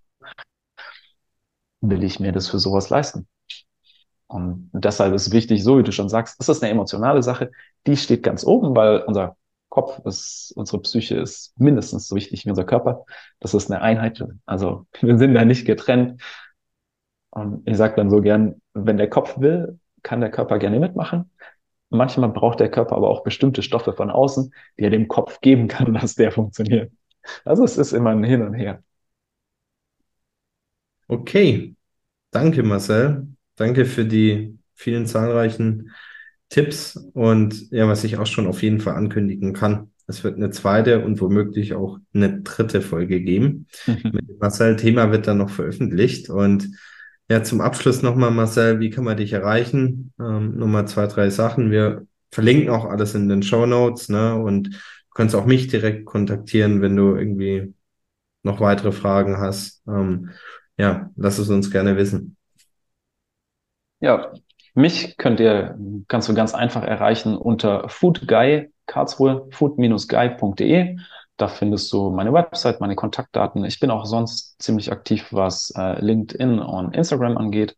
will 1.80 2.04
ich 2.04 2.20
mir 2.20 2.32
das 2.32 2.48
für 2.48 2.58
sowas 2.58 2.90
leisten? 2.90 3.26
Und 4.32 4.70
deshalb 4.72 5.12
ist 5.12 5.30
wichtig, 5.30 5.62
so 5.62 5.78
wie 5.78 5.82
du 5.82 5.92
schon 5.92 6.08
sagst, 6.08 6.40
das 6.40 6.48
ist 6.48 6.62
eine 6.62 6.72
emotionale 6.72 7.22
Sache, 7.22 7.50
die 7.86 7.98
steht 7.98 8.22
ganz 8.22 8.44
oben, 8.46 8.74
weil 8.74 9.02
unser 9.02 9.36
Kopf 9.68 10.00
ist, 10.06 10.54
unsere 10.56 10.80
Psyche 10.80 11.16
ist 11.16 11.52
mindestens 11.58 12.08
so 12.08 12.16
wichtig 12.16 12.46
wie 12.46 12.50
unser 12.50 12.64
Körper. 12.64 13.04
Das 13.40 13.52
ist 13.52 13.70
eine 13.70 13.82
Einheit. 13.82 14.24
Also 14.46 14.86
wir 15.02 15.18
sind 15.18 15.34
da 15.34 15.44
nicht 15.44 15.66
getrennt. 15.66 16.22
Und 17.28 17.68
ich 17.68 17.76
sage 17.76 17.96
dann 17.96 18.08
so 18.08 18.22
gern, 18.22 18.62
wenn 18.72 18.96
der 18.96 19.10
Kopf 19.10 19.38
will, 19.38 19.78
kann 20.02 20.22
der 20.22 20.30
Körper 20.30 20.58
gerne 20.58 20.80
mitmachen. 20.80 21.30
Manchmal 21.90 22.30
braucht 22.30 22.60
der 22.60 22.70
Körper 22.70 22.96
aber 22.96 23.10
auch 23.10 23.24
bestimmte 23.24 23.62
Stoffe 23.62 23.92
von 23.92 24.10
außen, 24.10 24.54
die 24.78 24.84
er 24.84 24.90
dem 24.90 25.08
Kopf 25.08 25.42
geben 25.42 25.68
kann, 25.68 25.92
dass 26.00 26.14
der 26.14 26.32
funktioniert. 26.32 26.90
Also 27.44 27.64
es 27.64 27.76
ist 27.76 27.92
immer 27.92 28.10
ein 28.10 28.24
Hin 28.24 28.40
und 28.42 28.54
Her. 28.54 28.82
Okay, 31.08 31.76
danke 32.30 32.62
Marcel. 32.62 33.31
Danke 33.56 33.84
für 33.84 34.04
die 34.04 34.58
vielen 34.74 35.06
zahlreichen 35.06 35.90
Tipps 36.48 36.96
und 37.14 37.70
ja, 37.70 37.88
was 37.88 38.04
ich 38.04 38.18
auch 38.18 38.26
schon 38.26 38.46
auf 38.46 38.62
jeden 38.62 38.80
Fall 38.80 38.94
ankündigen 38.94 39.52
kann. 39.52 39.90
Es 40.06 40.24
wird 40.24 40.36
eine 40.36 40.50
zweite 40.50 41.04
und 41.04 41.20
womöglich 41.20 41.74
auch 41.74 41.98
eine 42.12 42.42
dritte 42.42 42.82
Folge 42.82 43.20
geben. 43.22 43.66
Mit 43.86 44.40
Marcel 44.40 44.76
Thema 44.76 45.10
wird 45.10 45.26
dann 45.26 45.38
noch 45.38 45.50
veröffentlicht 45.50 46.28
und 46.28 46.68
ja, 47.30 47.42
zum 47.42 47.62
Abschluss 47.62 48.02
nochmal, 48.02 48.30
Marcel, 48.30 48.80
wie 48.80 48.90
kann 48.90 49.04
man 49.04 49.16
dich 49.16 49.32
erreichen? 49.32 50.12
Ähm, 50.20 50.58
nochmal 50.58 50.86
zwei, 50.86 51.06
drei 51.06 51.30
Sachen. 51.30 51.70
Wir 51.70 52.06
verlinken 52.30 52.68
auch 52.68 52.84
alles 52.84 53.14
in 53.14 53.28
den 53.28 53.42
Show 53.42 53.64
Notes, 53.64 54.10
ne? 54.10 54.34
Und 54.36 54.68
du 54.68 54.78
kannst 55.14 55.34
auch 55.34 55.46
mich 55.46 55.68
direkt 55.68 56.04
kontaktieren, 56.04 56.82
wenn 56.82 56.96
du 56.96 57.16
irgendwie 57.16 57.72
noch 58.42 58.60
weitere 58.60 58.92
Fragen 58.92 59.38
hast. 59.38 59.82
Ähm, 59.86 60.30
ja, 60.76 61.10
lass 61.16 61.38
es 61.38 61.48
uns 61.48 61.70
gerne 61.70 61.96
wissen. 61.96 62.36
Ja, 64.02 64.32
mich 64.74 65.16
könnt 65.16 65.38
ihr, 65.38 65.78
kannst 66.08 66.28
du 66.28 66.34
ganz 66.34 66.54
einfach 66.54 66.82
erreichen 66.82 67.36
unter 67.36 67.88
foodguy, 67.88 68.68
Karlsruhe, 68.86 69.46
food-guy.de. 69.52 70.96
Da 71.36 71.48
findest 71.48 71.92
du 71.92 72.10
meine 72.10 72.32
Website, 72.32 72.80
meine 72.80 72.96
Kontaktdaten. 72.96 73.64
Ich 73.64 73.78
bin 73.78 73.90
auch 73.90 74.04
sonst 74.04 74.60
ziemlich 74.60 74.90
aktiv, 74.90 75.28
was 75.30 75.72
äh, 75.76 76.04
LinkedIn 76.04 76.58
und 76.58 76.96
Instagram 76.96 77.38
angeht. 77.38 77.76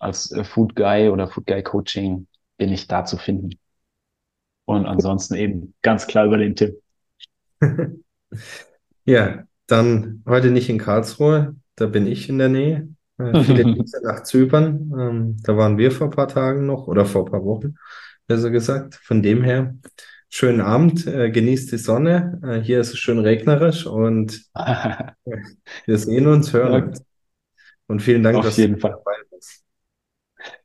Als 0.00 0.32
äh, 0.32 0.42
Food 0.42 0.74
Guy 0.74 1.08
oder 1.08 1.28
Food 1.28 1.46
Guy 1.46 1.62
Coaching 1.62 2.26
bin 2.56 2.72
ich 2.72 2.88
da 2.88 3.04
zu 3.04 3.16
finden. 3.16 3.50
Und 4.64 4.86
ansonsten 4.86 5.34
eben 5.34 5.74
ganz 5.82 6.08
klar 6.08 6.26
über 6.26 6.38
den 6.38 6.56
Tipp. 6.56 6.82
ja, 9.04 9.44
dann 9.68 10.24
heute 10.26 10.50
nicht 10.50 10.68
in 10.68 10.78
Karlsruhe, 10.78 11.54
da 11.76 11.86
bin 11.86 12.08
ich 12.08 12.28
in 12.28 12.38
der 12.38 12.48
Nähe. 12.48 12.88
Äh, 13.18 13.34
viele 13.44 13.64
Grüße 13.64 14.00
nach 14.04 14.22
Zypern. 14.24 14.92
Ähm, 14.98 15.36
da 15.42 15.56
waren 15.56 15.78
wir 15.78 15.90
vor 15.90 16.08
ein 16.08 16.10
paar 16.10 16.28
Tagen 16.28 16.66
noch 16.66 16.86
oder 16.88 17.06
vor 17.06 17.24
ein 17.26 17.30
paar 17.30 17.44
Wochen, 17.44 17.74
besser 18.26 18.50
gesagt. 18.50 18.96
Von 19.02 19.22
dem 19.22 19.42
her 19.42 19.74
schönen 20.30 20.60
Abend, 20.60 21.06
äh, 21.06 21.30
genießt 21.30 21.72
die 21.72 21.78
Sonne. 21.78 22.40
Äh, 22.42 22.60
hier 22.60 22.80
ist 22.80 22.92
es 22.92 22.98
schön 22.98 23.18
regnerisch 23.18 23.86
und 23.86 24.42
wir 25.86 25.98
sehen 25.98 26.26
uns, 26.26 26.52
hören 26.52 26.88
uns. 26.88 27.02
Und 27.86 28.00
vielen 28.00 28.22
Dank, 28.22 28.38
Auf 28.38 28.46
dass 28.46 28.56
jeden 28.56 28.76
du 28.76 28.80
Fall. 28.80 28.92
dabei. 28.92 29.23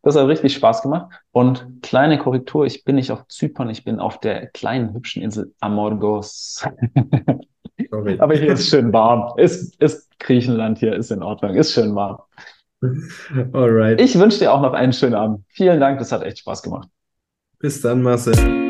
Das 0.02 0.16
hat 0.16 0.28
richtig 0.28 0.54
Spaß 0.54 0.82
gemacht. 0.82 1.12
Und 1.32 1.82
kleine 1.82 2.18
Korrektur, 2.18 2.66
ich 2.66 2.84
bin 2.84 2.96
nicht 2.96 3.12
auf 3.12 3.28
Zypern, 3.28 3.70
ich 3.70 3.84
bin 3.84 4.00
auf 4.00 4.20
der 4.20 4.48
kleinen, 4.48 4.94
hübschen 4.94 5.22
Insel 5.22 5.54
Amorgos. 5.60 6.66
Sorry. 7.90 8.20
Aber 8.20 8.36
hier 8.36 8.54
ist 8.54 8.70
schön 8.70 8.92
warm. 8.94 9.38
Ist, 9.38 9.82
ist 9.82 10.10
Griechenland 10.20 10.80
hier, 10.80 10.96
ist 10.96 11.12
in 11.12 11.24
Ordnung, 11.24 11.56
ist 11.56 11.74
schön 11.74 11.96
warm. 11.96 12.20
Alright. 13.54 14.00
Ich 14.00 14.18
wünsche 14.18 14.40
dir 14.40 14.54
auch 14.54 14.62
noch 14.62 14.74
einen 14.74 14.94
schönen 14.94 15.16
Abend. 15.16 15.44
Vielen 15.50 15.80
Dank, 15.80 16.00
das 16.00 16.12
hat 16.12 16.24
echt 16.24 16.40
Spaß 16.40 16.62
gemacht. 16.64 16.88
Bis 17.60 17.82
dann, 17.82 18.02
Marcel. 18.02 18.69